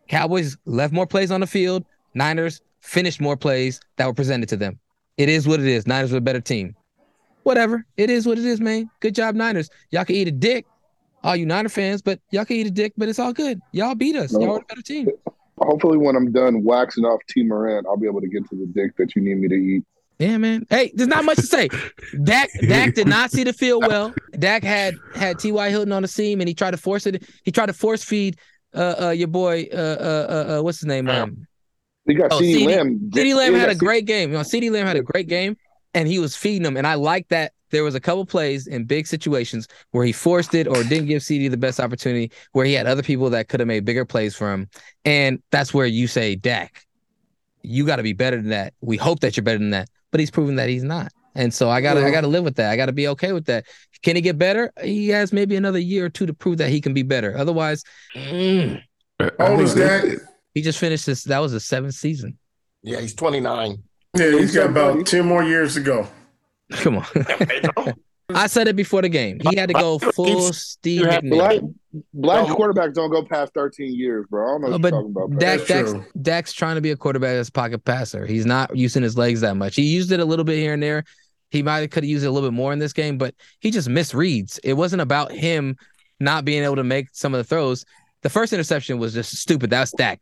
[0.08, 1.84] Cowboys left more plays on the field.
[2.14, 4.78] Niners finished more plays that were presented to them.
[5.16, 5.86] It is what it is.
[5.86, 6.74] Niners were a better team.
[7.42, 7.84] Whatever.
[7.96, 8.90] It is what it is, man.
[9.00, 9.70] Good job, Niners.
[9.90, 10.66] Y'all can eat a dick,
[11.22, 13.60] all you Niner fans, but y'all can eat a dick, but it's all good.
[13.72, 14.32] Y'all beat us.
[14.32, 15.08] Y'all were a better team.
[15.58, 18.66] Hopefully, when I'm done waxing off T Moran, I'll be able to get to the
[18.66, 19.84] dick that you need me to eat.
[20.18, 20.66] Yeah, man.
[20.68, 21.68] Hey, there's not much to say.
[22.24, 24.14] Dak Dak did not see the field well.
[24.38, 25.70] Dak had had T.Y.
[25.70, 27.24] Hilton on the seam and he tried to force it.
[27.42, 28.38] He tried to force feed
[28.74, 31.08] uh, uh your boy uh uh uh, uh what's his name?
[31.08, 31.46] Um,
[32.10, 33.10] You got oh, CeeDee Lamb.
[33.10, 34.30] CeeDee Lamb had a great game.
[34.30, 35.56] You know, CeeDee Lamb had a great game
[35.94, 36.76] and he was feeding them.
[36.76, 40.54] And I like that there was a couple plays in big situations where he forced
[40.54, 43.60] it or didn't give CeeDee the best opportunity, where he had other people that could
[43.60, 44.68] have made bigger plays for him.
[45.04, 46.84] And that's where you say, Dak,
[47.62, 48.74] you got to be better than that.
[48.80, 51.12] We hope that you're better than that, but he's proven that he's not.
[51.36, 52.72] And so I gotta, I gotta live with that.
[52.72, 53.64] I gotta be okay with that.
[54.02, 54.72] Can he get better?
[54.82, 57.38] He has maybe another year or two to prove that he can be better.
[57.38, 57.84] Otherwise,
[58.16, 58.82] mm,
[59.20, 60.18] How old is that?
[60.54, 61.24] He just finished this.
[61.24, 62.38] That was the seventh season.
[62.82, 63.82] Yeah, he's 29.
[64.16, 66.08] Yeah, he's got about 10 more years to go.
[66.72, 67.06] Come on.
[68.34, 69.40] I said it before the game.
[69.40, 71.74] He had to go full Steve Black, McNair.
[72.14, 74.44] black quarterbacks don't go past 13 years, bro.
[74.44, 75.30] I don't know what uh, but you're talking about.
[75.30, 75.38] bro.
[75.38, 78.26] Dak, Dak's, Dak's trying to be a quarterback as a pocket passer.
[78.26, 79.76] He's not using his legs that much.
[79.76, 81.04] He used it a little bit here and there.
[81.50, 83.34] He might have could have used it a little bit more in this game, but
[83.58, 84.60] he just misreads.
[84.62, 85.76] It wasn't about him
[86.20, 87.84] not being able to make some of the throws.
[88.22, 89.70] The first interception was just stupid.
[89.70, 90.20] That's Dak.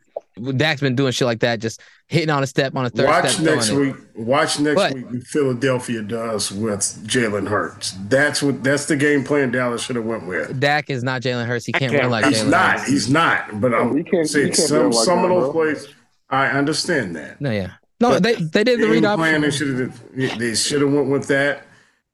[0.56, 3.30] Dak's been doing shit like that, just hitting on a step on a third Watch
[3.30, 3.44] step.
[3.44, 3.96] next throwing it.
[3.96, 4.04] week.
[4.14, 7.94] Watch next But- week what Philadelphia does with Jalen Hurts.
[8.08, 10.60] That's what that's the game plan Dallas should have went with.
[10.60, 11.64] Dak is not Jalen Hurts.
[11.66, 12.78] He can't run like he's Jalen not.
[12.78, 12.88] Hurts.
[12.90, 13.60] He's not.
[13.60, 15.52] But I'm he can't- saying can't some like some of those bro.
[15.52, 15.88] plays.
[16.30, 17.40] I understand that.
[17.40, 17.72] No, yeah.
[18.00, 19.40] No, they they did the read Game plan, option.
[19.42, 20.38] They should have.
[20.38, 21.64] They should have went with that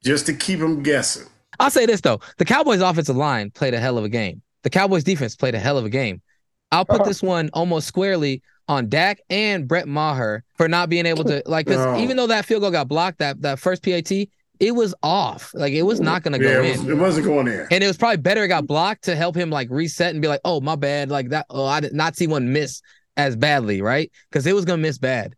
[0.02, 1.26] just to keep him guessing.
[1.60, 4.40] I'll say this though: the Cowboys' offensive line played a hell of a game.
[4.64, 6.20] The Cowboys' defense played a hell of a game.
[6.72, 7.08] I'll put uh-huh.
[7.08, 11.66] this one almost squarely on Dak and Brett Maher for not being able to like
[11.66, 11.98] because No.
[11.98, 15.52] even though that field goal got blocked, that that first PAT, it was off.
[15.54, 16.78] Like it was not going to Yeah, go it, in.
[16.80, 17.66] was, it wasn't going in.
[17.70, 20.28] And it was probably better it got blocked to help him like reset and be
[20.28, 21.10] like, oh, my bad.
[21.10, 21.46] Like that.
[21.50, 22.80] Oh, I did not see one miss
[23.16, 24.10] as badly, right?
[24.30, 25.34] Because it was gonna miss bad.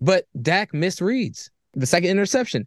[0.00, 2.66] But Dak misreads the second interception.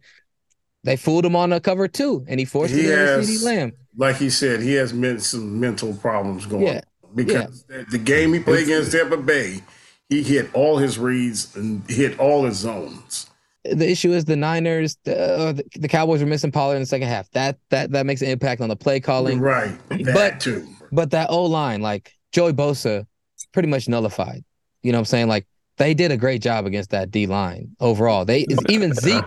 [0.84, 3.72] They fooled him on a cover two, and he forced He it to CeeDee Lamb.
[3.96, 6.66] Like he said, he has men- some mental problems going.
[6.66, 6.80] Yeah,
[7.14, 9.62] because the- the game he played against Tampa Bay,
[10.08, 13.26] he hit all his reads and hit all his zones.
[13.64, 16.86] The issue is the Niners, the, uh, the, the Cowboys were missing Pollard in the
[16.86, 17.30] second half.
[17.30, 19.40] That that that makes an impact on the play calling.
[19.40, 19.74] Right,
[20.12, 20.68] but too.
[20.92, 23.06] but that O line, like Joey Bosa,
[23.52, 24.44] pretty much nullified.
[24.82, 25.28] You know what I'm saying?
[25.28, 25.46] Like
[25.78, 28.26] they did a great job against that D line overall.
[28.26, 29.24] They even Zeke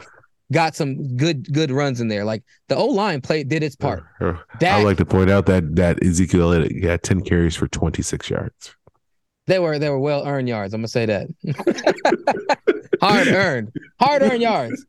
[0.51, 2.23] got some good good runs in there.
[2.23, 4.03] Like the O line played did its part.
[4.19, 8.29] Uh, Dak- I'd like to point out that that Ezekiel had 10 carries for 26
[8.29, 8.75] yards.
[9.45, 10.73] They were they were well earned yards.
[10.73, 11.27] I'm gonna say that.
[13.01, 14.85] Hard earned, hard earned yards.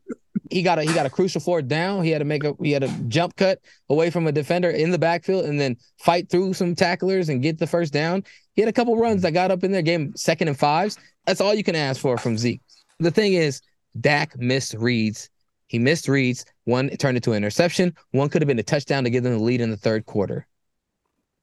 [0.49, 2.03] He got a he got a crucial fourth down.
[2.03, 4.89] He had to make a he had a jump cut away from a defender in
[4.89, 8.23] the backfield and then fight through some tacklers and get the first down.
[8.55, 10.97] He had a couple runs that got up in there, gave him second and fives.
[11.27, 12.61] That's all you can ask for from Zeke.
[12.99, 13.61] The thing is,
[13.99, 15.29] Dak misreads.
[15.69, 16.43] He misreads.
[16.65, 17.95] One turned into an interception.
[18.11, 20.45] One could have been a touchdown to give them the lead in the third quarter.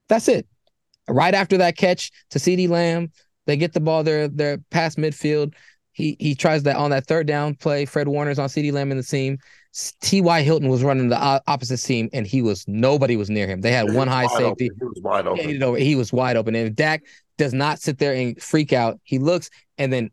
[0.08, 0.46] That's it.
[1.08, 3.12] Right after that catch to CeeDee Lamb,
[3.46, 5.54] they get the ball there, they're past midfield.
[5.92, 7.86] He he tries that on that third down play.
[7.86, 9.38] Fred Warner's on CeeDee Lamb in the seam.
[10.00, 10.42] T.Y.
[10.42, 13.60] Hilton was running the opposite seam, and he was nobody was near him.
[13.60, 14.70] They had He one high safety.
[14.70, 14.78] open.
[14.80, 15.48] He was wide open.
[15.48, 16.54] you he was wide open.
[16.54, 17.04] And if Dak
[17.38, 20.10] does not sit there and freak out, he looks and then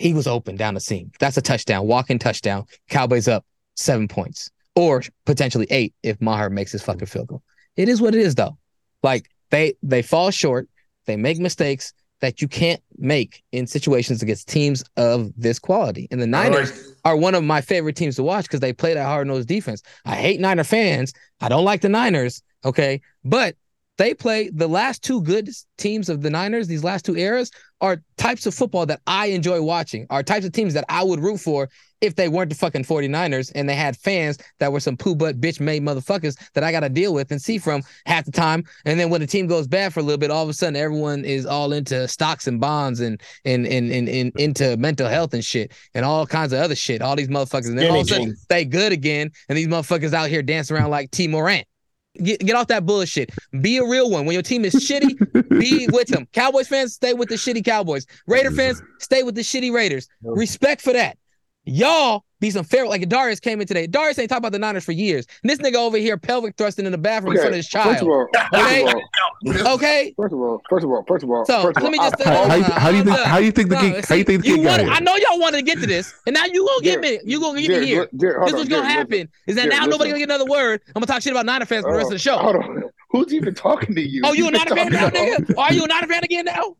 [0.00, 1.12] he was open down the seam.
[1.20, 2.64] That's a touchdown, walking touchdown.
[2.88, 3.44] Cowboys up
[3.76, 7.42] seven points or potentially eight if Maher makes his fucking field goal.
[7.76, 8.56] It is what it is, though.
[9.02, 10.68] Like they they fall short,
[11.06, 16.06] they make mistakes that you can't make in situations against teams of this quality.
[16.10, 19.04] And the Niners are one of my favorite teams to watch because they play that
[19.04, 19.82] hard nosed defense.
[20.04, 21.12] I hate Niner fans.
[21.40, 22.42] I don't like the Niners.
[22.64, 23.00] Okay.
[23.24, 23.56] But
[24.00, 27.50] they play the last two good teams of the Niners, these last two eras,
[27.82, 31.20] are types of football that I enjoy watching, are types of teams that I would
[31.20, 31.68] root for
[32.00, 35.38] if they weren't the fucking 49ers and they had fans that were some poo butt
[35.38, 38.64] bitch made motherfuckers that I got to deal with and see from half the time.
[38.86, 40.76] And then when the team goes bad for a little bit, all of a sudden
[40.76, 45.34] everyone is all into stocks and bonds and and and, and, and into mental health
[45.34, 47.02] and shit and all kinds of other shit.
[47.02, 47.68] All these motherfuckers.
[47.68, 49.30] And then all of a sudden they good again.
[49.50, 51.28] And these motherfuckers out here dancing around like T.
[51.28, 51.66] Morant.
[52.22, 53.30] Get, get off that bullshit.
[53.60, 54.26] Be a real one.
[54.26, 56.26] When your team is shitty, be with them.
[56.32, 58.06] Cowboys fans, stay with the shitty Cowboys.
[58.26, 60.08] Raider fans, stay with the shitty Raiders.
[60.22, 61.16] Respect for that.
[61.64, 62.86] Y'all be some fair.
[62.86, 63.86] Like Darius came in today.
[63.86, 65.26] Darius ain't talking about the Niners for years.
[65.42, 67.90] And this nigga over here pelvic thrusting in the bathroom in front of his child.
[67.90, 68.84] First of all, okay?
[69.46, 70.14] first of all, okay.
[70.16, 72.26] First of all, first of all, first of all, So first of let me just
[72.26, 73.18] I- How, how, you, how do you think?
[73.20, 74.04] How do you think the no, gig?
[74.06, 74.92] How do you think the you gig got wanted- here?
[74.94, 77.30] I know y'all wanted to get to this, and now you gonna get Jared, me.
[77.32, 78.00] You gonna get Jared, me here.
[78.00, 80.28] look, Jared, this on, what's gonna Jared, happen is that Jared, now nobody gonna get
[80.30, 80.80] another word.
[80.88, 82.36] I'm gonna talk shit about Niner fans for the rest of the show.
[82.38, 82.82] Hold on.
[83.10, 84.22] Who's even talking to you?
[84.24, 85.58] Oh, you a You've been Niner fan now, talking to- nigga?
[85.58, 86.76] Are you a Niner fan again now?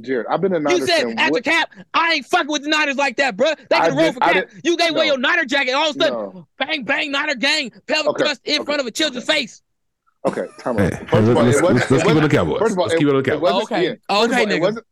[0.00, 1.18] Jared, I've been in You said fan.
[1.18, 3.48] after What- Cap, I ain't fucking with the Niners like that, bro.
[3.70, 4.48] They can roll for I Cap.
[4.62, 5.12] You gave away no.
[5.14, 5.72] your Niner jacket.
[5.72, 6.46] All of a sudden, No.
[6.58, 9.62] bang, bang, Niner gang, pelvic Okay, thrust in front of a children's face.
[10.26, 10.92] Okay, time Hey, out.
[10.94, 11.78] hey, First of all, let's- it wasn't.
[11.80, 12.58] let's- let's keep it on the Cowboys.
[12.60, 13.40] First of all, Let's keep it on the it Cowboys.
[13.42, 13.82] wasn't- Okay.
[13.84, 13.90] yeah.
[13.90, 14.02] First
[14.32, 14.56] Okay, all, nigga.
[14.56, 14.86] It wasn't.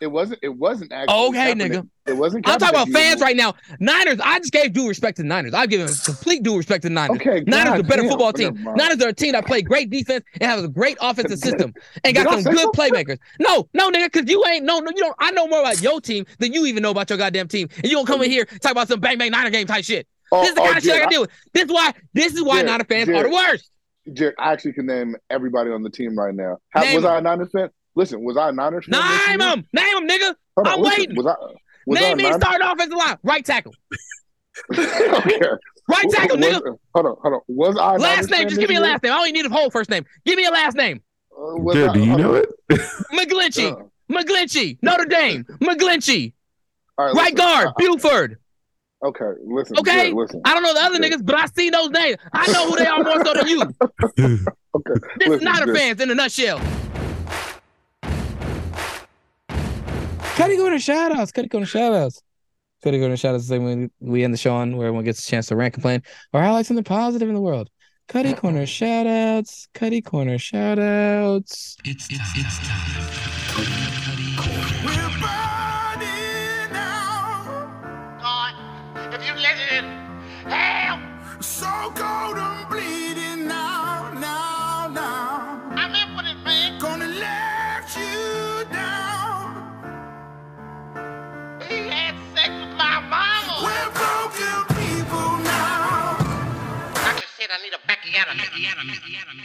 [0.00, 0.40] It wasn't.
[0.42, 1.28] It wasn't actually.
[1.28, 1.72] Okay, Kaepernick.
[1.72, 1.88] nigga.
[2.06, 2.48] It wasn't.
[2.48, 3.54] I'm talking about fans right now.
[3.80, 5.54] Niners, I just gave due respect to the Niners.
[5.54, 7.16] I've given complete due respect to the Niners.
[7.16, 8.08] Okay, Niners are a better goddamn.
[8.10, 8.64] football team.
[8.76, 11.72] Niners are a team that play great defense and has a great offensive system
[12.04, 12.92] and got some good something?
[12.92, 13.18] playmakers.
[13.40, 15.16] No, no, nigga, because you ain't no, no, you don't.
[15.18, 17.68] I know more about your team than you even know about your goddamn team.
[17.76, 20.06] And you don't come in here talk about some bang bang Niner game type shit.
[20.30, 21.30] Oh, this is the oh, kind of shit I Jared, can deal with.
[21.54, 21.94] This is why.
[22.12, 23.70] This is why Jared, Niner fans are the worst.
[24.12, 26.58] Jared, I actually can name everybody on the team right now.
[26.70, 27.04] How, Name was.
[27.04, 27.70] I a Niners fan?
[27.96, 29.00] Listen, was I a Niners fan?
[29.00, 29.48] this Name year?
[29.50, 30.34] them, name them, nigga.
[30.56, 31.16] Hold on, I'm listen, waiting.
[31.16, 31.34] Was I?
[31.86, 33.18] Was I a Name me Niners- starting offensive line.
[33.22, 33.72] Right tackle.
[34.78, 35.40] okay.
[35.88, 36.78] Right tackle, Was- nigga.
[36.94, 37.40] Hold on, hold on.
[37.48, 38.38] Was I a Last Niners name.
[38.40, 38.92] fan Just give me this a year?
[38.92, 39.12] last name.
[39.12, 40.04] I don't even need a whole first name.
[40.24, 41.00] Give me a last name.
[41.32, 42.42] Uh, was Jared, I- do you hold know on.
[42.42, 42.48] it?
[43.12, 43.88] McGlinchey.
[44.10, 44.78] McGlinchey.
[44.82, 45.44] Notre Dame.
[45.62, 46.32] McGlinchey.
[46.98, 47.68] All Right listen, guard.
[47.68, 48.38] I- Burford.
[49.04, 49.76] Okay, listen.
[49.78, 49.92] Okay.
[49.92, 50.40] Jared, listen.
[50.44, 52.16] I don't know the other niggas, but I see those names.
[52.32, 53.60] I know who they are more so than you.
[53.62, 55.00] Okay.
[55.18, 55.78] This is listen, Niner Jared.
[55.80, 56.60] fans in a nutshell.
[60.36, 61.32] Going to shout outs.
[61.32, 62.22] To shout outs.
[62.82, 65.30] To shout outs the same way we end the show on where everyone gets a
[65.30, 67.70] chance to rant, complain, or highlight something positive in the world.
[68.08, 69.68] Cuddy Corner shout outs.
[69.74, 71.76] Cuddy Corner shout outs.
[71.84, 72.18] It's time.
[72.36, 74.15] It's time.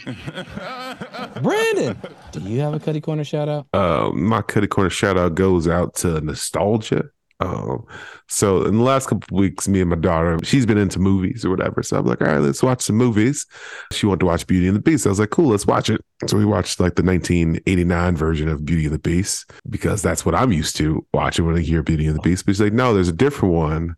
[1.42, 1.96] Brandon,
[2.32, 3.66] do you have a Cuddy Corner shout out?
[3.72, 7.04] Uh, my Cuddy Corner shout out goes out to nostalgia.
[7.42, 7.84] Um,
[8.28, 11.50] so in the last couple weeks, me and my daughter, she's been into movies or
[11.50, 11.82] whatever.
[11.82, 13.46] So I'm like, all right, let's watch some movies.
[13.90, 15.06] She wanted to watch Beauty and the Beast.
[15.06, 16.00] I was like, cool, let's watch it.
[16.26, 20.34] So we watched like the 1989 version of Beauty and the Beast because that's what
[20.34, 22.46] I'm used to watching when I hear Beauty and the Beast.
[22.46, 23.96] But she's like, no, there's a different one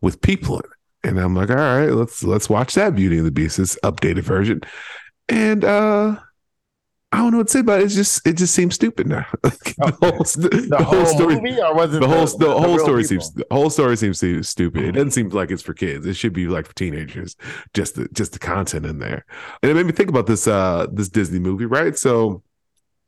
[0.00, 0.75] with people in it.
[1.06, 4.22] And I'm like, all right, let's let's watch that Beauty and the Beast, this updated
[4.22, 4.60] version.
[5.28, 6.16] And uh
[7.12, 7.84] I don't know what to say about it.
[7.84, 9.24] It's just it just seems stupid now.
[9.42, 12.78] the whole, the The whole movie, or was it the whole the- the, the whole
[12.80, 13.22] story people?
[13.22, 14.82] seems the whole story seems stu- stupid.
[14.84, 16.04] It doesn't seem like it's for kids.
[16.04, 17.36] It should be like for teenagers.
[17.74, 19.24] Just the just the content in there,
[19.62, 21.96] and it made me think about this uh this Disney movie, right?
[21.96, 22.42] So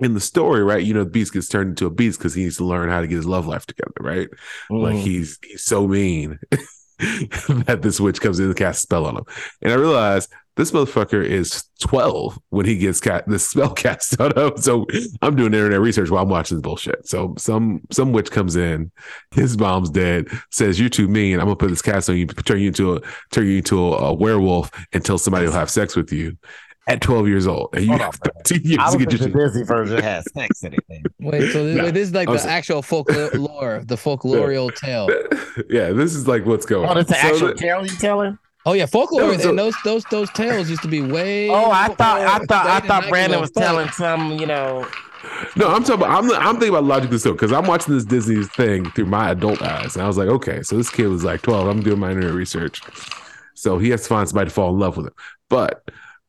[0.00, 2.44] in the story, right, you know, the beast gets turned into a beast because he
[2.44, 4.28] needs to learn how to get his love life together, right?
[4.70, 5.02] Like Mhm.
[5.02, 6.38] he's he's so mean
[7.66, 9.24] that this witch comes in and casts a spell on him,
[9.62, 10.30] and I realized.
[10.56, 14.56] This motherfucker is 12 when he gets cat this spell cast on him.
[14.56, 14.88] So
[15.22, 17.06] I'm doing internet research while I'm watching this bullshit.
[17.06, 18.90] So some some witch comes in,
[19.30, 21.38] his mom's dead, says you're too mean.
[21.38, 23.98] I'm gonna put this cast on you, turn you into a turn you into a,
[23.98, 26.36] a werewolf until somebody will have sex with you
[26.88, 27.70] at 12 years old.
[27.74, 29.46] And you Hold on, have 13 years I to don't get think your the.
[29.48, 30.84] Disney version has sex in it.
[31.20, 32.54] Wait, so this, Nah, wait, this is like I'm the sorry.
[32.54, 35.08] actual folklore, the folklorial tale.
[35.68, 36.96] yeah, this is like what's going Oh, on.
[36.96, 38.38] that's the So actual the- tale you telling?
[38.66, 41.48] Oh yeah, folklore, No, so- and those those those tales used to be way.
[41.50, 43.62] Oh, I thought I thought I thought Brandon was fuck.
[43.62, 44.86] telling some, you know.
[45.56, 48.42] No, I'm talking about I'm I'm thinking about logically so because I'm watching this Disney
[48.44, 49.94] thing through my adult eyes.
[49.96, 51.66] And I was like, okay, so this kid was like 12.
[51.66, 52.80] I'm doing my internet research.
[53.54, 55.14] So he has to find somebody to fall in love with him.
[55.48, 55.88] But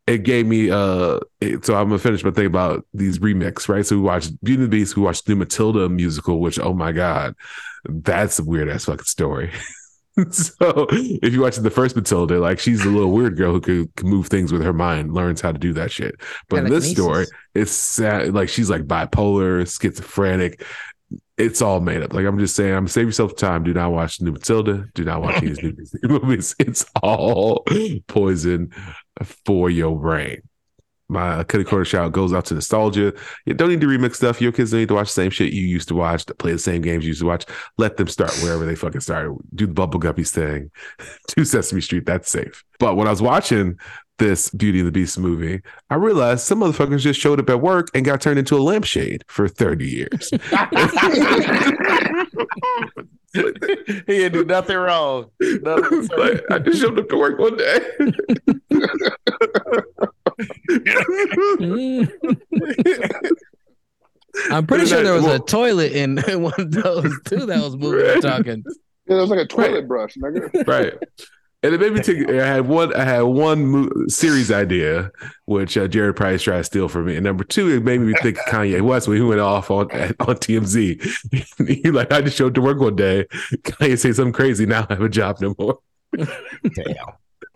[0.10, 3.86] it gave me uh it- so I'm gonna finish my thing about these remix, right?
[3.86, 6.74] So we watched Beauty and the Beast, we watched the new Matilda musical, which oh
[6.74, 7.36] my god,
[7.86, 9.52] that's a weird ass fucking story.
[10.32, 13.90] so if you watch the first Matilda, like she's a little weird girl who could,
[14.04, 16.16] move things with her mind, learns how to do that shit.
[16.50, 18.34] But in this story, it's sad.
[18.34, 20.66] Like she's like bipolar, schizophrenic.
[21.38, 22.14] It's all made up.
[22.14, 23.64] Like I'm just saying, I'm save yourself time.
[23.64, 24.88] Do not watch new Matilda.
[24.94, 26.54] Do not watch these new Disney movies.
[26.60, 27.64] It's all
[28.08, 28.72] poison
[29.24, 30.42] for your brain.
[31.12, 33.14] My cutting corner shout goes out to nostalgia.
[33.46, 34.40] You don't need to remix stuff.
[34.40, 36.52] Your kids don't need to watch the same shit you used to watch, to play
[36.52, 37.46] the same games you used to watch.
[37.80, 39.36] Let them start wherever they fucking started.
[39.56, 40.70] Do the Bubble Guppies thing.
[41.36, 42.06] Do Sesame Street.
[42.06, 42.64] That's safe.
[42.78, 43.80] But when I was watching
[44.20, 47.88] this Beauty and the Beast movie, I realized some motherfuckers just showed up at work
[47.94, 50.30] and got turned into a lampshade for 30 years.
[53.34, 53.42] he
[54.08, 55.32] didn't do nothing wrong.
[55.40, 57.80] Nothing Like, I just showed up to work one day.
[64.52, 68.10] I'm pretty sure there was a toilet in one of those too that was moving
[68.10, 68.64] and talking.
[69.08, 70.68] Yeah, it was like a toilet brush, nigga.
[70.68, 70.94] right.
[71.62, 72.30] And it made me think.
[72.30, 72.96] I had one.
[72.96, 75.12] I had one mo- series idea,
[75.46, 77.16] which uh, Jared Price tried to steal from me.
[77.16, 79.92] And number two, it made me think of Kanye West when he went off on
[79.92, 81.68] on TMZ.
[81.84, 83.26] he like, I just showed up to work one day.
[83.64, 84.66] Kanye say something crazy.
[84.66, 85.80] Now I have a job no more.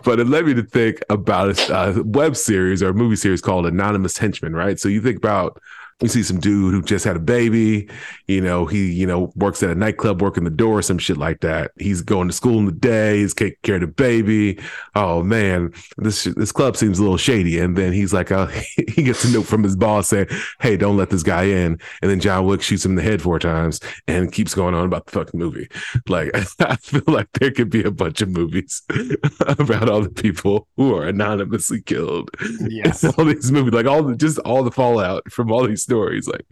[0.04, 3.42] But it led me to think about a, a web series or a movie series
[3.42, 4.54] called Anonymous Henchman.
[4.54, 4.78] Right.
[4.78, 5.62] So you think about
[6.02, 7.90] you see some dude who just had a baby,
[8.28, 11.42] you know, he, you know, works at a nightclub working the door, some shit like
[11.42, 11.72] that.
[11.80, 14.60] He's going to school in the day, he's taking care of the baby.
[14.96, 17.60] Oh man, this this club seems a little shady.
[17.60, 18.48] And then he's like, uh,
[18.88, 20.28] he gets a note from his boss saying,
[20.60, 21.80] Hey, don't let this guy in.
[22.02, 24.86] And then John Wick shoots him in the head four times and keeps going on
[24.86, 25.68] about the fucking movie.
[26.08, 28.82] Like I feel like there could be a bunch of movies
[29.42, 32.30] about all the people who are anonymously killed.
[32.70, 33.04] Yes.
[33.04, 36.28] all these movies, like all the just all the fallout from all these stories.
[36.28, 36.46] Like,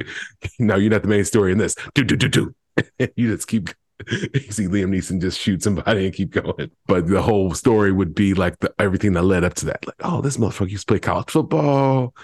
[0.59, 1.75] no, you're not the main story in this.
[1.93, 2.55] Do do do do.
[3.15, 3.69] you just keep.
[4.09, 8.15] You see Liam Neeson just shoot somebody and keep going, but the whole story would
[8.15, 9.85] be like the, everything that led up to that.
[9.85, 12.15] Like, oh, this motherfucker used to play college football.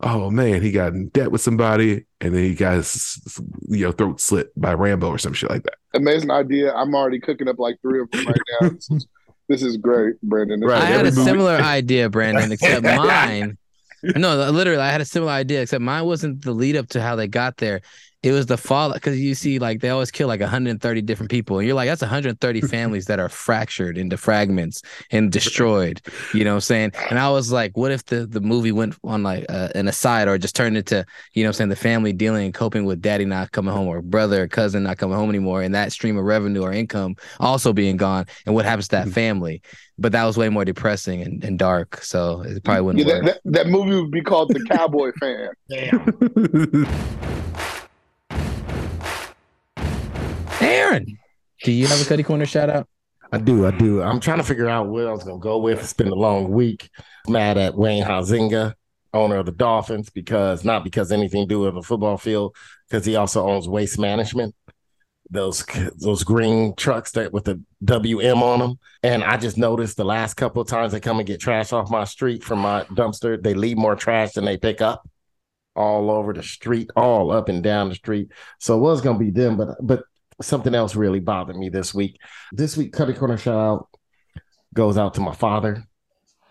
[0.00, 3.20] Oh man, he got in debt with somebody, and then he got his
[3.68, 5.74] you know throat slit by Rambo or some shit like that.
[5.94, 6.72] Amazing idea.
[6.74, 8.68] I'm already cooking up like three of them right now.
[8.70, 9.06] This is,
[9.50, 10.60] this is great, Brandon.
[10.60, 13.58] This I is had a movie- similar idea, Brandon, except mine.
[14.16, 17.16] No, literally, I had a similar idea, except mine wasn't the lead up to how
[17.16, 17.80] they got there.
[18.26, 21.58] It was the fall because you see, like they always kill like 130 different people,
[21.60, 26.00] and you're like, that's 130 families that are fractured into fragments and destroyed.
[26.32, 26.92] You know what I'm saying?
[27.08, 30.26] And I was like, what if the the movie went on like uh, an aside
[30.26, 31.04] or just turned into,
[31.34, 33.86] you know what I'm saying, the family dealing and coping with daddy not coming home
[33.86, 37.14] or brother or cousin not coming home anymore, and that stream of revenue or income
[37.38, 39.62] also being gone, and what happens to that family?
[39.98, 43.24] But that was way more depressing and, and dark, so it probably wouldn't Yeah, work.
[43.24, 45.50] that, that, that movie would be called The Cowboy Fan.
[50.60, 51.18] Aaron,
[51.62, 52.88] do you have a Cuddy Corner shout out?
[53.32, 54.02] I do, I do.
[54.02, 55.80] I'm trying to figure out where I was gonna go with.
[55.80, 56.90] It's been a long week.
[57.28, 58.74] Mad at Wayne Huizenga,
[59.12, 62.54] owner of the Dolphins, because not because anything to do with the football field,
[62.88, 64.54] because he also owns Waste Management.
[65.28, 65.64] Those
[65.98, 70.34] those green trucks that with the WM on them, and I just noticed the last
[70.34, 73.54] couple of times they come and get trash off my street from my dumpster, they
[73.54, 75.08] leave more trash than they pick up,
[75.74, 78.30] all over the street, all up and down the street.
[78.60, 80.04] So it was gonna be them, but but
[80.40, 82.18] something else really bothered me this week.
[82.52, 83.88] This week, Cuddy Corner shout out
[84.76, 85.82] goes out to my father.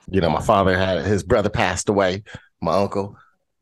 [0.09, 2.23] You know, my father had his brother passed away,
[2.61, 3.17] my uncle.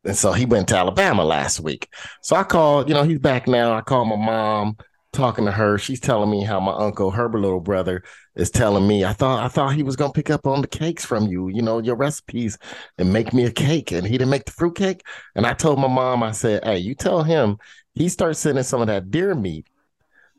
[0.05, 1.87] And so he went to Alabama last week.
[2.21, 3.73] So I called, you know, he's back now.
[3.73, 4.77] I called my mom,
[5.13, 5.77] talking to her.
[5.77, 8.03] She's telling me how my uncle, her little brother,
[8.35, 11.05] is telling me, I thought I thought he was gonna pick up on the cakes
[11.05, 12.57] from you, you know, your recipes
[12.97, 13.91] and make me a cake.
[13.91, 15.03] And he didn't make the fruit cake.
[15.35, 17.57] And I told my mom, I said, Hey, you tell him
[17.93, 19.67] he starts sending some of that deer meat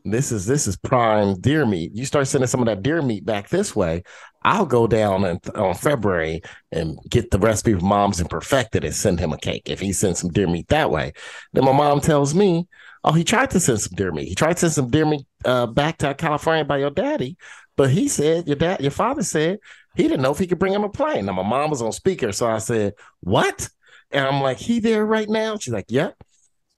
[0.05, 1.93] this is this is prime deer meat.
[1.95, 4.03] You start sending some of that deer meat back this way.
[4.43, 8.85] I'll go down and, on February and get the recipe from mom's and perfect it
[8.85, 11.15] and send him a cake if he sends some deer meat that way.
[11.55, 12.69] Then my mom tells me,
[13.03, 14.29] "Oh, he tried to send some deer meat.
[14.29, 17.39] He tried to send some deer meat uh, back to California by your daddy,
[17.77, 19.59] but he said your dad, your father said
[19.97, 21.93] he didn't know if he could bring him a plane." Now my mom was on
[21.93, 23.71] speaker, so I said, "What?"
[24.11, 26.15] And I'm like, "He there right now?" She's like, "Yep."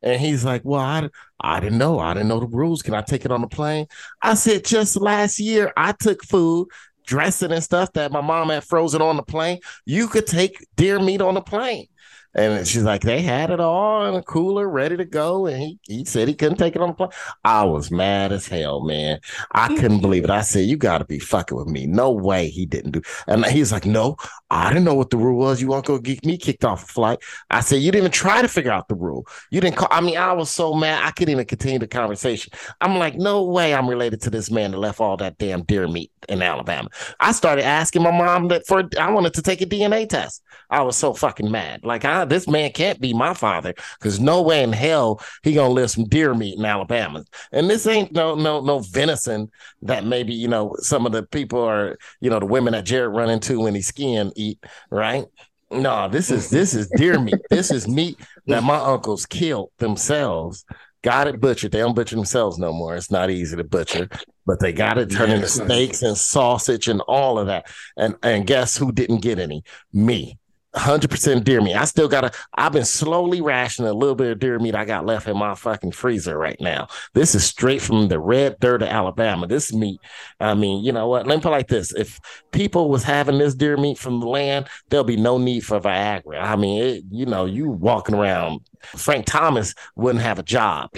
[0.06, 1.08] And he's like, Well, I,
[1.40, 1.98] I didn't know.
[1.98, 2.82] I didn't know the rules.
[2.82, 3.86] Can I take it on the plane?
[4.22, 6.68] I said, Just last year, I took food,
[7.06, 9.58] dressing and stuff that my mom had frozen on the plane.
[9.84, 11.88] You could take deer meat on the plane.
[12.36, 15.46] And she's like, They had it all in a cooler, ready to go.
[15.46, 17.10] And he, he said he couldn't take it on the plane.
[17.44, 19.20] I was mad as hell, man.
[19.52, 19.78] I mm.
[19.78, 20.30] couldn't believe it.
[20.30, 21.86] I said, You got to be fucking with me.
[21.86, 23.02] No way he didn't do.
[23.26, 24.16] And he's like, No,
[24.50, 25.62] I didn't know what the rule was.
[25.62, 27.18] You want to go get me kicked off a flight?
[27.50, 29.26] I said, You didn't even try to figure out the rule.
[29.50, 29.88] You didn't call.
[29.90, 31.02] I mean, I was so mad.
[31.04, 32.52] I couldn't even continue the conversation.
[32.82, 35.88] I'm like, No way I'm related to this man that left all that damn deer
[35.88, 36.90] meat in Alabama.
[37.18, 40.42] I started asking my mom that for, I wanted to take a DNA test.
[40.68, 41.84] I was so fucking mad.
[41.84, 45.72] Like, I, this man can't be my father because no way in hell he gonna
[45.72, 47.24] live some deer meat in Alabama.
[47.52, 49.50] And this ain't no no no venison
[49.82, 53.14] that maybe you know some of the people are you know the women that Jared
[53.14, 54.58] run into when he's skiing eat
[54.90, 55.26] right.
[55.70, 57.34] No, this is this is deer meat.
[57.50, 60.64] This is meat that my uncles killed themselves.
[61.02, 61.72] Got it butchered.
[61.72, 62.96] They don't butcher themselves no more.
[62.96, 64.08] It's not easy to butcher,
[64.44, 67.66] but they got it turned into steaks and sausage and all of that.
[67.96, 69.64] And and guess who didn't get any?
[69.92, 70.38] Me.
[70.76, 71.74] 100% deer meat.
[71.74, 74.84] I still got to, I've been slowly rationing a little bit of deer meat I
[74.84, 76.88] got left in my fucking freezer right now.
[77.14, 79.46] This is straight from the red dirt of Alabama.
[79.46, 80.00] This meat,
[80.38, 81.26] I mean, you know what?
[81.26, 81.94] Let me put it like this.
[81.94, 82.20] If
[82.52, 86.42] people was having this deer meat from the land, there'll be no need for Viagra.
[86.42, 90.90] I mean, it, you know, you walking around, Frank Thomas wouldn't have a job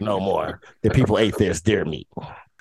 [0.00, 2.08] no more if people ate this deer meat.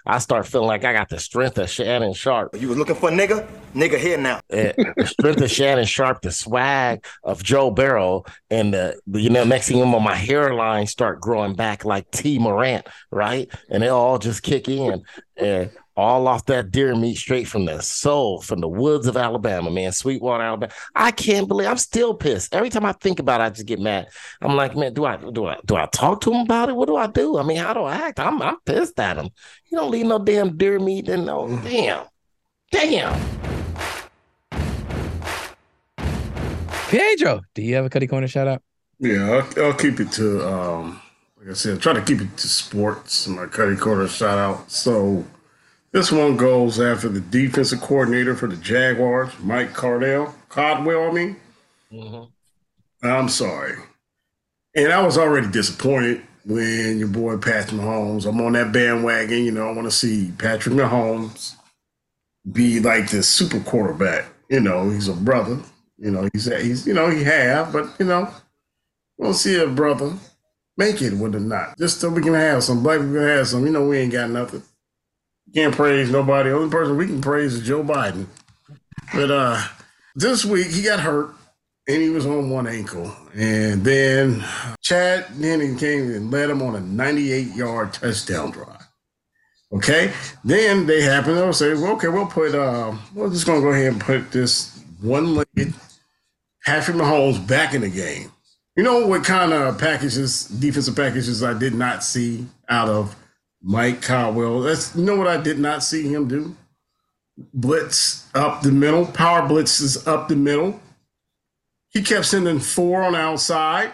[0.06, 2.56] I start feeling like I got the strength of Shannon Sharpe.
[2.60, 3.48] You was looking for a nigga?
[3.74, 4.40] Nigga here now.
[4.50, 9.44] The strength of Shannon Sharpe, the swag of Joe Burrow, and the, the you know
[9.44, 13.50] next thing you know, my hairline start growing back like T Morant, right?
[13.70, 15.04] And it all just kick in,
[15.38, 19.72] and all off that deer meat straight from the soul, from the woods of Alabama,
[19.72, 20.74] man, Sweetwater, Alabama.
[20.94, 22.54] I can't believe I'm still pissed.
[22.54, 24.08] Every time I think about it, I just get mad.
[24.42, 26.76] I'm like, man, do I do I do I talk to him about it?
[26.76, 27.38] What do I do?
[27.38, 28.20] I mean, how do I act?
[28.20, 29.30] I'm I'm pissed at him.
[29.72, 32.06] You don't leave no damn deer meat and no damn,
[32.72, 33.20] damn.
[36.88, 38.62] Pedro, do you have a Cuddy Corner shout out?
[39.00, 41.02] Yeah, I'll, I'll keep it to, um,
[41.38, 43.28] like I said, try to keep it to sports.
[43.28, 44.72] My Cuddy Corner shout out.
[44.72, 45.26] So
[45.96, 51.38] this one goes after the defensive coordinator for the Jaguars, Mike Cardell, Caldwell, I mean.
[51.90, 53.08] Mm-hmm.
[53.08, 53.78] I'm sorry.
[54.76, 59.46] And I was already disappointed when your boy Patrick Mahomes, I'm on that bandwagon.
[59.46, 61.54] You know, I want to see Patrick Mahomes
[62.52, 64.26] be like this super quarterback.
[64.50, 65.62] You know, he's a brother.
[65.98, 68.30] You know, he's he's you know he have, but you know,
[69.18, 70.12] we'll see a brother
[70.76, 71.78] make it with or not.
[71.78, 73.66] Just so we can have some black people can have some.
[73.66, 74.62] You know, we ain't got nothing.
[75.56, 76.50] Can't praise nobody.
[76.50, 78.26] Only person we can praise is Joe Biden.
[79.14, 79.64] But uh
[80.14, 81.34] this week he got hurt
[81.88, 83.16] and he was on one ankle.
[83.34, 84.44] And then
[84.82, 88.86] Chad Henne came and led him on a 98 yard touchdown drive.
[89.72, 90.12] Okay.
[90.44, 93.94] Then they happened to say, well, okay, we'll put uh we're just gonna go ahead
[93.94, 95.74] and put this one legged
[96.66, 98.30] Patrick Mahomes back in the game.
[98.76, 103.16] You know what kind of packages, defensive packages I did not see out of
[103.68, 104.62] Mike Caldwell.
[104.62, 106.56] That's you know what I did not see him do?
[107.54, 110.80] Blitz up the middle, power blitzes up the middle.
[111.90, 113.92] He kept sending four on the outside.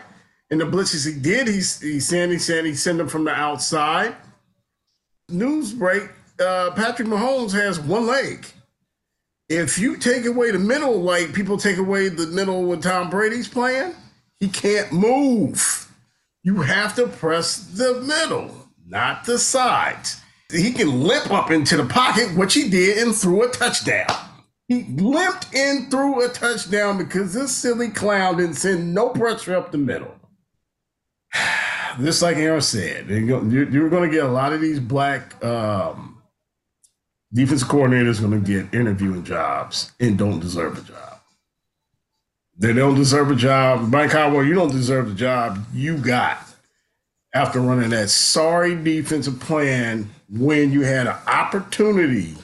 [0.49, 3.31] And the blitzes he did, he's he sent he sent he sent them from the
[3.31, 4.15] outside.
[5.29, 6.03] News break:
[6.37, 8.45] uh, Patrick Mahomes has one leg.
[9.47, 13.47] If you take away the middle, like people take away the middle when Tom Brady's
[13.47, 13.95] playing,
[14.41, 15.89] he can't move.
[16.43, 18.60] You have to press the middle,
[18.91, 20.21] not the sides.
[20.51, 24.07] He can limp up into the pocket, which he did, and threw a touchdown.
[24.67, 29.71] He limped in through a touchdown because this silly clown didn't send no pressure up
[29.71, 30.13] the middle.
[32.01, 34.79] Just like Aaron said, you're go- you're you're going to get a lot of these
[34.79, 36.21] black um,
[37.33, 41.19] defensive coordinators going to get interviewing jobs and don't deserve a job.
[42.57, 43.89] They don't deserve a job.
[43.89, 46.50] Mike Howard, you don't deserve the job you got
[47.33, 52.35] after running that sorry defensive plan when you had an opportunity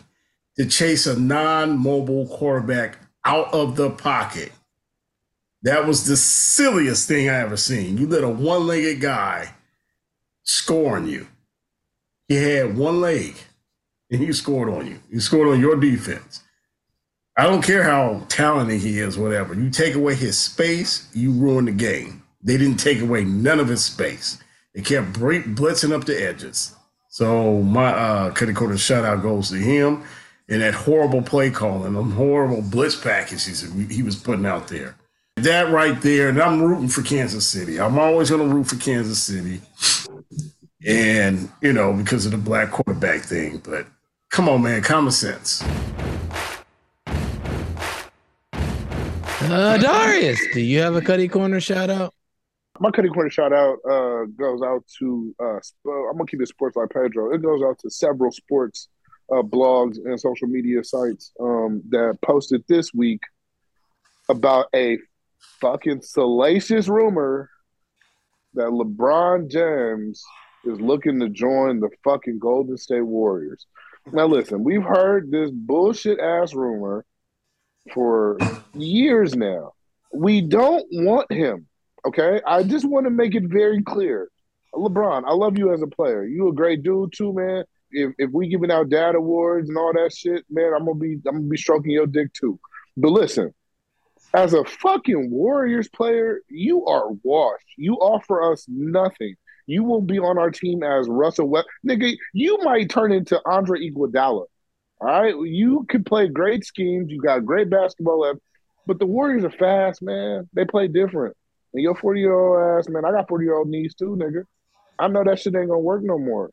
[0.57, 4.51] to chase a non-mobile quarterback out of the pocket.
[5.63, 7.97] That was the silliest thing I ever seen.
[7.97, 9.53] You let a one-legged guy
[10.43, 11.27] score on you.
[12.27, 13.35] He had one leg
[14.09, 14.99] and he scored on you.
[15.11, 16.43] He scored on your defense.
[17.37, 19.53] I don't care how talented he is, whatever.
[19.53, 22.23] You take away his space, you ruin the game.
[22.41, 24.41] They didn't take away none of his space.
[24.77, 26.75] They kept blitzing up the edges.
[27.09, 30.03] So my uh Cuddy Quarter shout out goes to him
[30.47, 34.95] and that horrible play calling, them horrible blitz packages he was putting out there.
[35.37, 37.79] That right there, and I'm rooting for Kansas City.
[37.79, 39.61] I'm always going to root for Kansas City,
[40.85, 43.63] and you know because of the black quarterback thing.
[43.63, 43.87] But
[44.29, 45.63] come on, man, common sense.
[49.41, 52.13] Uh, Darius, do you have a Cuddy Corner shout out?
[52.79, 56.75] My cutting Corner shout out uh, goes out to uh, I'm gonna keep it sports
[56.75, 57.33] like Pedro.
[57.33, 58.89] It goes out to several sports
[59.31, 63.21] uh, blogs and social media sites um, that posted this week
[64.29, 64.97] about a
[65.59, 67.49] fucking salacious rumor
[68.53, 70.23] that LeBron James
[70.65, 73.65] is looking to join the fucking Golden State Warriors.
[74.11, 77.05] Now, listen, we've heard this bullshit ass rumor
[77.93, 78.37] for
[78.73, 79.73] years now.
[80.13, 81.67] We don't want him.
[82.07, 84.29] Okay, I just want to make it very clear.
[84.73, 86.23] LeBron, I love you as a player.
[86.23, 87.65] You a great dude too, man.
[87.91, 91.19] If if we giving out dad awards and all that shit, man, I'm gonna be
[91.27, 92.57] I'm gonna be stroking your dick too.
[92.95, 93.53] But listen,
[94.33, 97.73] as a fucking Warriors player, you are washed.
[97.75, 99.35] You offer us nothing.
[99.65, 101.67] You will be on our team as Russell West.
[101.85, 104.45] Nigga, you might turn into Andre Iguodala.
[105.01, 107.11] All right, you can play great schemes.
[107.11, 108.39] You got great basketball left,
[108.85, 110.47] but the Warriors are fast, man.
[110.53, 111.35] They play different.
[111.73, 114.43] And your 40 year old ass, man, I got 40 year old knees too, nigga.
[114.99, 116.51] I know that shit ain't gonna work no more.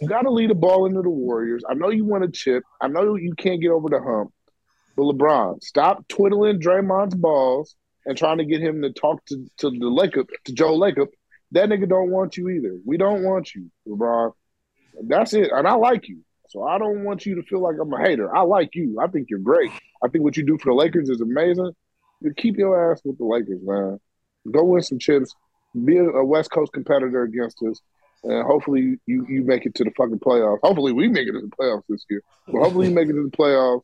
[0.00, 1.62] You gotta lead the ball into the Warriors.
[1.68, 2.64] I know you want a chip.
[2.80, 4.32] I know you can't get over the hump.
[4.96, 7.74] But LeBron, stop twiddling Draymond's balls
[8.06, 11.08] and trying to get him to talk to, to the Laker, to Joe Lacob.
[11.52, 12.76] That nigga don't want you either.
[12.84, 14.32] We don't want you, LeBron.
[15.06, 15.50] That's it.
[15.52, 16.20] And I like you.
[16.48, 18.34] So I don't want you to feel like I'm a hater.
[18.34, 18.98] I like you.
[19.00, 19.70] I think you're great.
[20.02, 21.72] I think what you do for the Lakers is amazing.
[22.20, 23.98] You keep your ass with the Lakers, man.
[24.50, 25.34] Go win some chips.
[25.84, 27.80] Be a, West Coast competitor against us.
[28.22, 30.58] And hopefully you, you make it to the fucking playoffs.
[30.62, 32.22] Hopefully we make it to the playoffs this year.
[32.46, 33.82] But hopefully you make it to the playoffs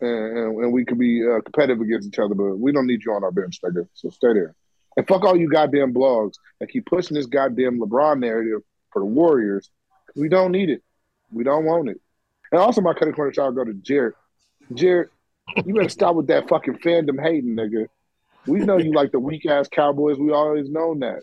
[0.00, 2.34] and, and, and we can be uh, competitive against each other.
[2.34, 3.88] But we don't need you on our bench, nigga.
[3.94, 4.54] So stay there.
[4.96, 8.62] And fuck all you goddamn blogs that keep pushing this goddamn LeBron narrative
[8.92, 9.70] for the Warriors.
[10.16, 10.82] We don't need it.
[11.30, 12.00] We don't want it.
[12.50, 14.14] And also, my cutting corner shot go to Jared.
[14.72, 15.10] Jared,
[15.64, 17.88] you better stop with that fucking fandom hating, nigga.
[18.46, 20.18] We know you like the weak ass Cowboys.
[20.18, 21.22] We always known that.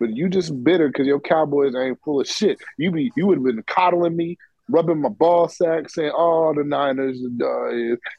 [0.00, 2.58] But you just bitter because your Cowboys ain't full of shit.
[2.78, 4.36] You be you would have been coddling me,
[4.68, 7.68] rubbing my ball sack, saying, "Oh, the Niners." Uh,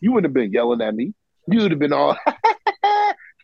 [0.02, 1.14] you wouldn't have been yelling at me.
[1.48, 2.18] You would have been all,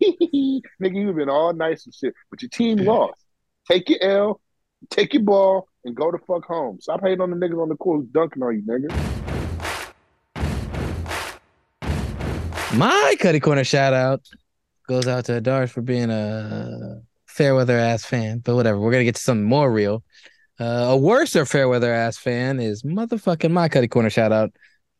[0.02, 0.60] nigga.
[0.80, 2.14] You'd have been all nice and shit.
[2.30, 3.22] But your team lost.
[3.70, 4.42] Take your L,
[4.90, 6.80] take your ball, and go the fuck home.
[6.82, 8.90] Stop hating on the niggas on the court who's dunking on you, nigga.
[12.74, 14.22] My Cuddy Corner shout out
[14.92, 18.78] goes out to Adars for being a fair weather ass fan, but whatever.
[18.78, 20.04] We're gonna get to something more real.
[20.60, 24.52] Uh, a worser fair weather ass fan is motherfucking my cutty Corner shout out.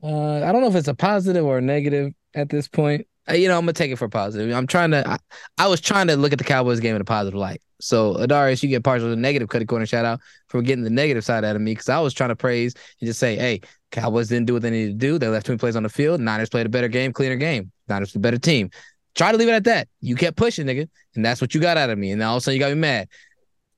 [0.02, 3.06] Uh, I don't know if it's a positive or a negative at this point.
[3.30, 4.56] Uh, you know, I'm gonna take it for positive.
[4.56, 5.08] I'm trying to.
[5.08, 5.18] I,
[5.58, 7.62] I was trying to look at the Cowboys game in a positive light.
[7.82, 11.26] So Adarius, you get partial to negative Cuddy Corner shout out for getting the negative
[11.26, 13.62] side out of me because I was trying to praise and just say, hey,
[13.92, 15.20] Cowboys didn't do what they needed to do.
[15.20, 16.22] They left too many plays on the field.
[16.22, 17.72] Niners played a better game, cleaner game.
[17.90, 18.70] Niners the better team.
[19.16, 19.88] Try to leave it at that.
[20.00, 22.12] You kept pushing, nigga, and that's what you got out of me.
[22.12, 23.08] And all of a sudden, you got me mad.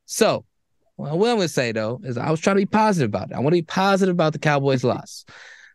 [0.05, 0.45] So,
[0.97, 3.35] well, what I'm gonna say though is I was trying to be positive about it.
[3.35, 5.25] I want to be positive about the Cowboys' loss.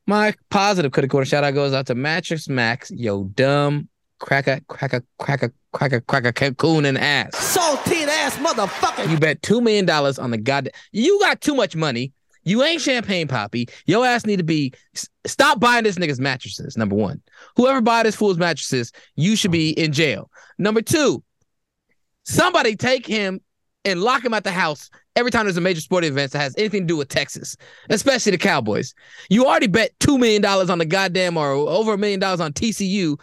[0.07, 5.05] My positive Cuddy Corner shout out goes out to Mattress Mack, yo dumb cracker, cracker,
[5.19, 7.31] cracker, cracker, cracker, cocoon and ass.
[7.33, 9.09] Saltine ass motherfucker.
[9.11, 10.73] You bet two million dollars on the goddamn.
[10.93, 12.13] You got too much money.
[12.49, 13.71] You ain't Champagne Papi.
[13.87, 14.73] Your ass need to be
[15.27, 16.77] stop buying this nigga's mattresses.
[16.77, 17.21] Number one,
[17.57, 20.31] whoever buy this fool's mattresses, you should be in jail.
[20.57, 21.23] Number two,
[22.25, 23.41] somebody take him
[23.85, 26.55] and lock him at the house every time there's a major sporting event that has
[26.57, 27.57] anything to do with Texas,
[27.91, 28.95] especially the Cowboys.
[29.29, 32.55] You already bet two million dollars on the goddamn or over a million dollars on
[32.55, 33.21] TCU.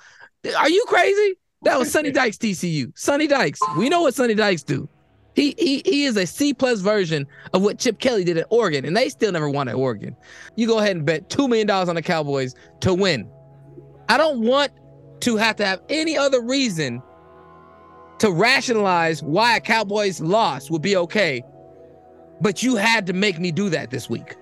[0.55, 1.35] Are you crazy?
[1.63, 2.91] That was Sonny Dykes TCU.
[2.95, 3.59] Sonny Dykes.
[3.77, 4.87] We know what Sonny Dykes do.
[5.35, 8.85] He he he is a C plus version of what Chip Kelly did at Oregon,
[8.85, 10.15] and they still never won at Oregon.
[10.55, 13.29] You go ahead and bet two million dollars on the Cowboys to win.
[14.07, 14.71] I don't want
[15.21, 17.01] to have to have any other reason
[18.19, 21.43] to rationalize why a Cowboys loss would be okay,
[22.39, 24.35] but you had to make me do that this week.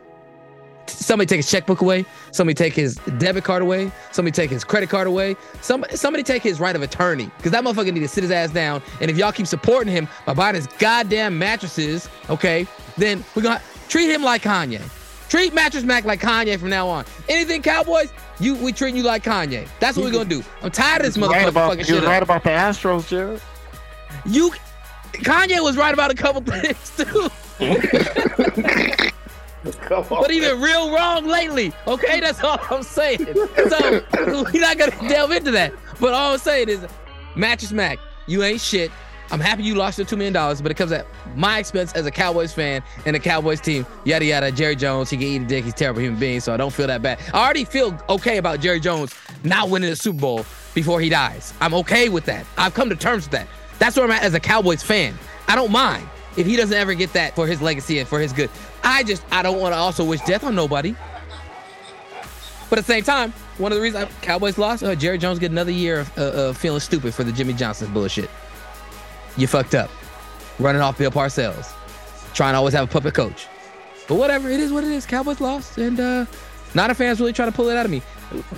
[0.87, 2.05] Somebody take his checkbook away.
[2.31, 3.91] Somebody take his debit card away.
[4.11, 5.35] Somebody take his credit card away.
[5.61, 7.29] Somebody, somebody take his right of attorney.
[7.37, 8.81] Because that motherfucker need to sit his ass down.
[9.01, 12.65] And if y'all keep supporting him by buying his goddamn mattresses, okay,
[12.97, 14.81] then we're gonna treat him like Kanye.
[15.29, 17.05] Treat Mattress Mack like Kanye from now on.
[17.27, 19.67] Anything Cowboys, you we treat you like Kanye.
[19.79, 20.43] That's what we're gonna do.
[20.61, 22.23] I'm tired of this He was motherfucker right about, fucking he shit right up.
[22.23, 23.41] about the Astros, Jared.
[24.25, 24.51] You
[25.13, 27.29] Kanye was right about a couple things too.
[30.09, 31.73] but even real wrong lately.
[31.87, 33.25] Okay, that's all I'm saying.
[33.25, 34.03] So
[34.53, 35.73] we're not gonna delve into that.
[35.99, 36.85] But all I'm saying is,
[37.35, 38.91] Mattress Mack, you ain't shit.
[39.31, 42.05] I'm happy you lost your two million dollars, but it comes at my expense as
[42.05, 43.85] a Cowboys fan and the Cowboys team.
[44.03, 44.51] Yada yada.
[44.51, 45.63] Jerry Jones, he can eat a dick.
[45.63, 47.19] He's a terrible human being, so I don't feel that bad.
[47.33, 51.53] I already feel okay about Jerry Jones not winning the Super Bowl before he dies.
[51.61, 52.45] I'm okay with that.
[52.57, 53.47] I've come to terms with that.
[53.79, 55.17] That's where I'm at as a Cowboys fan.
[55.47, 56.07] I don't mind
[56.37, 58.49] if he doesn't ever get that for his legacy and for his good.
[58.83, 60.95] I just I don't want to also wish death on nobody.
[62.69, 65.37] But at the same time, one of the reasons I, Cowboys lost, uh, Jerry Jones
[65.37, 68.29] get another year of, uh, feeling stupid for the Jimmy Johnson bullshit.
[69.37, 69.91] You fucked up,
[70.57, 71.71] running off Bill Parcells,
[72.33, 73.47] trying to always have a puppet coach.
[74.07, 75.05] But whatever, it is what it is.
[75.05, 76.25] Cowboys lost, and uh,
[76.73, 78.01] Niner fans really trying to pull it out of me.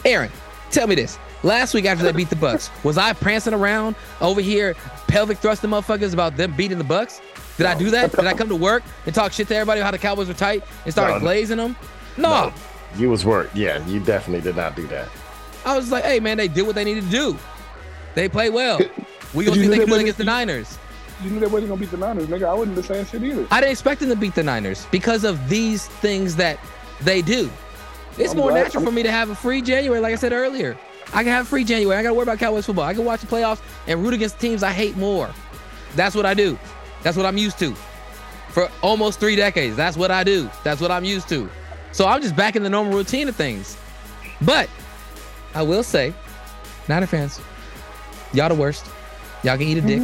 [0.06, 0.32] Aaron,
[0.72, 1.20] tell me this.
[1.44, 4.76] Last week after they beat the Bucs, was I prancing around over here,
[5.08, 7.22] pelvic thrusting motherfuckers about them beating the Bucs?
[7.58, 8.12] Did I do that?
[8.12, 10.34] Did I come to work and talk shit to everybody about how the Cowboys were
[10.34, 11.20] tight and start No.
[11.20, 11.76] glazing them?
[12.18, 12.52] No.
[12.98, 13.50] You was work.
[13.54, 15.08] Yeah, you definitely did not do that.
[15.66, 17.38] I was like, hey man, they did what they needed to do.
[18.14, 18.80] They played well.
[19.34, 20.78] We gonna see they can wasn't- against the Niners.
[21.24, 22.44] You knew they wasn't gonna beat the Niners, nigga.
[22.48, 23.48] I wouldn't have saying shit either.
[23.52, 26.60] I didn't expect them to beat the Niners because of these things that
[27.02, 27.50] they do.
[28.18, 30.32] It's I'm more glad- natural for me to have a free January, like I said
[30.34, 30.78] earlier.
[31.14, 31.98] I can have a free January.
[31.98, 32.84] I got to worry about Cowboys football.
[32.86, 35.30] I can watch the playoffs and root against teams I hate more.
[35.96, 36.58] That's what I do.
[37.06, 37.76] That's what I'm used to.
[38.50, 40.50] For almost three decades, that's what I do.
[40.64, 41.48] That's what I'm used to.
[41.92, 43.78] So I'm just back in the normal routine of things.
[44.42, 44.68] But
[45.54, 46.16] I will say,
[46.90, 47.40] Niner fans,
[48.34, 48.88] y'all the worst.
[49.44, 50.02] Y'all can eat a dick.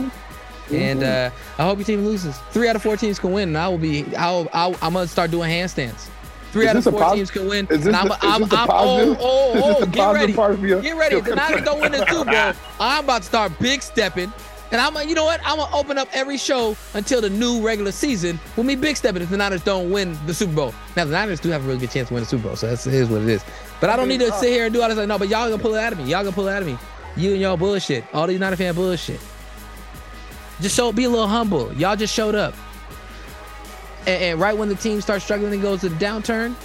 [0.72, 2.38] And uh, I hope your team loses.
[2.52, 4.06] Three out of four teams can win, and I will be.
[4.16, 4.48] I'll.
[4.54, 6.08] I'll I'm gonna start doing handstands.
[6.52, 7.66] Three Is out of four pos- teams can win.
[7.72, 9.96] is this and I'm, the- is I'm, this I'm, positive- oh, oh, this oh, get
[9.96, 10.34] positive ready.
[10.34, 11.20] part of your- Get ready.
[11.20, 14.32] The Niners don't win the Super Bowl, I'm about to start big stepping.
[14.72, 15.42] And I'm, you know what?
[15.44, 19.22] I'm gonna open up every show until the new regular season with me big stepping
[19.22, 20.74] if the Niners don't win the Super Bowl.
[20.96, 22.68] Now the Niners do have a really good chance to win the Super Bowl, so
[22.68, 23.44] that's is what it is.
[23.82, 24.98] But I don't need to sit uh, here and do all this.
[24.98, 26.06] Like, no, but y'all gonna pull it out of me.
[26.06, 26.78] Y'all gonna pull it out of me.
[27.18, 28.06] You and y'all bullshit.
[28.14, 29.20] All these Niner fan bullshit.
[30.62, 31.74] Just show, be a little humble.
[31.74, 32.54] Y'all just showed up,
[34.08, 36.56] and, and right when the team starts struggling and goes to the downturn,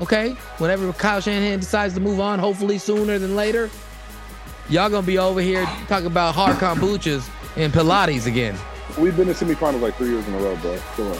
[0.00, 3.70] okay, whenever Kyle Shanahan decides to move on, hopefully sooner than later,
[4.68, 8.56] y'all gonna be over here talking about hard kombuchas and Pilates again.
[8.98, 10.78] We've been in semifinals like three years in a row, bro.
[10.96, 11.18] Come on.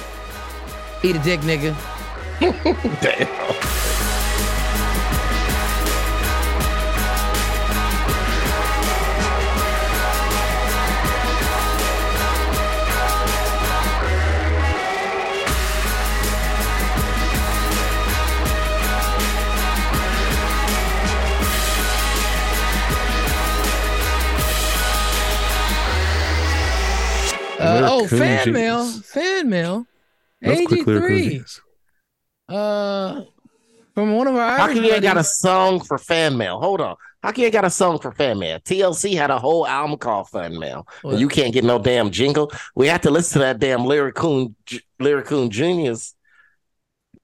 [1.02, 1.76] Eat a dick, nigga.
[3.00, 4.17] Damn.
[27.58, 28.54] Uh, oh, American fan Genius.
[28.54, 29.86] mail, fan mail.
[30.40, 31.60] That's quick lyrical AG3.
[32.48, 33.24] Uh,
[33.94, 36.60] from one of our How Irish come you ain't got a song for fan mail?
[36.60, 36.96] Hold on.
[37.22, 38.60] How can you ain't got a song for fan mail?
[38.60, 40.86] TLC had a whole album called Fan Mail.
[41.02, 41.12] What?
[41.12, 42.52] And you can't get no damn jingle.
[42.76, 46.14] We have to listen to that damn Lyricoon J- Lyricoon Juniors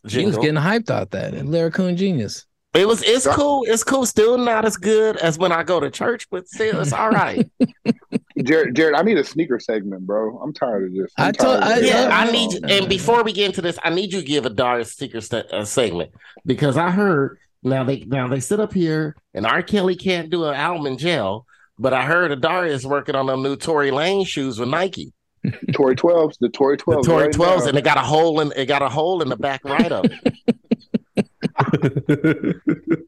[0.09, 2.44] He was getting hyped out that and Lyricoon Genius.
[2.74, 3.64] It was it's cool.
[3.68, 4.05] It's cool.
[4.05, 7.48] Still not as good as when I go to church, but still it's all right.
[8.42, 10.38] Jared, Jared, I need a sneaker segment, bro.
[10.42, 11.12] I'm tired of this.
[11.16, 11.88] I'm I told- I- this.
[11.88, 12.60] yeah, I Oh, need you.
[12.68, 15.46] And before we get into this, I need you to give a Darius Sticker st-
[15.52, 16.10] uh, segment
[16.44, 19.62] because I heard now they now they sit up here and R.
[19.62, 21.46] Kelly can't do an album in jail,
[21.78, 25.12] but I heard Adarius working on them new Tory Lanez shoes with Nike.
[25.74, 27.16] Tory 12s, the Tory twelves, The 12s.
[27.20, 27.68] Tory twelves, now.
[27.68, 30.06] and it got a hole in it got a hole in the back right of
[30.06, 30.34] it.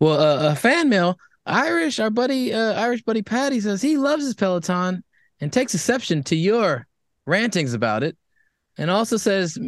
[0.00, 1.18] Well, uh, a fan mail.
[1.44, 5.02] Irish, our buddy, uh, Irish buddy Patty says he loves his Peloton
[5.40, 6.86] and takes exception to your
[7.26, 8.16] rantings about it,
[8.76, 9.58] and also says,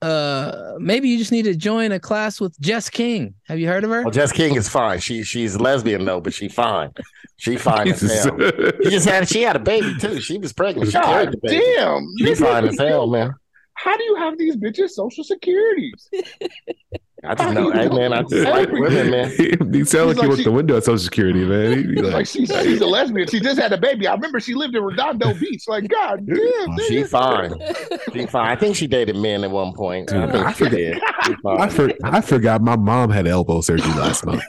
[0.00, 3.34] uh, maybe you just need to join a class with Jess King.
[3.46, 4.02] Have you heard of her?
[4.02, 5.00] Well, Jess King is fine.
[5.00, 6.92] She she's lesbian though, but she fine.
[7.36, 8.36] She fine as hell.
[8.82, 10.20] She just had she had a baby too.
[10.20, 10.90] She was pregnant.
[10.90, 11.64] She carried God the baby.
[11.76, 12.06] damn.
[12.18, 13.32] She fine as hell, man.
[13.74, 16.08] How do you have these bitches social securities?
[17.24, 19.30] I just know, hey man, I just like women, man.
[19.72, 21.76] he sound like, like he worked she- the window at Social Security, man.
[21.78, 23.26] He be Like, like, she's, she's a lesbian.
[23.26, 24.06] She just had a baby.
[24.06, 25.66] I remember she lived in Redondo Beach.
[25.66, 26.78] Like, God damn.
[26.86, 27.54] She fine.
[28.12, 28.48] She fine.
[28.50, 30.12] I think she dated men at one point.
[30.12, 30.98] I Dude, think I she forgot- did.
[31.44, 34.42] I, for, I forgot my mom had elbow surgery last month.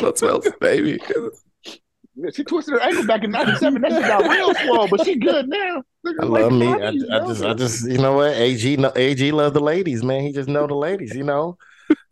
[0.00, 0.98] Let's smell baby.
[2.34, 3.80] She twisted her ankle back in '97.
[3.80, 5.82] That shit got real slow, but she good now.
[6.04, 6.66] I like, love me.
[6.66, 8.34] I, I just, I just, you know what?
[8.34, 8.62] Ag,
[8.96, 10.22] Ag love the ladies, man.
[10.22, 11.56] He just know the ladies, you know.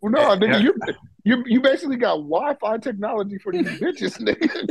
[0.01, 0.73] Well, no, nigga, you,
[1.23, 4.67] you you basically got Wi-Fi technology for these bitches, nigga.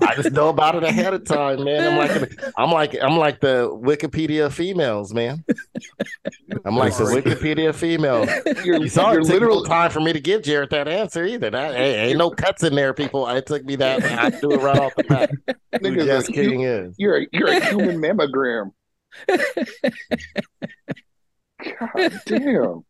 [0.02, 1.92] I just know about it ahead of time, man.
[1.92, 5.44] I'm like, I'm like, I'm like the Wikipedia females, man.
[6.64, 8.28] I'm like the Wikipedia females.
[8.64, 10.88] You're, You saw you're it took no literally time for me to give Jared that
[10.88, 11.50] answer either.
[11.50, 13.28] That hey, ain't no cuts in there, people.
[13.28, 14.02] It took me that.
[14.04, 15.30] I do it right off the bat.
[15.72, 16.94] Who Nigga's Jess a King is.
[16.98, 18.72] you're a, you're a human mammogram.
[21.62, 22.84] God damn.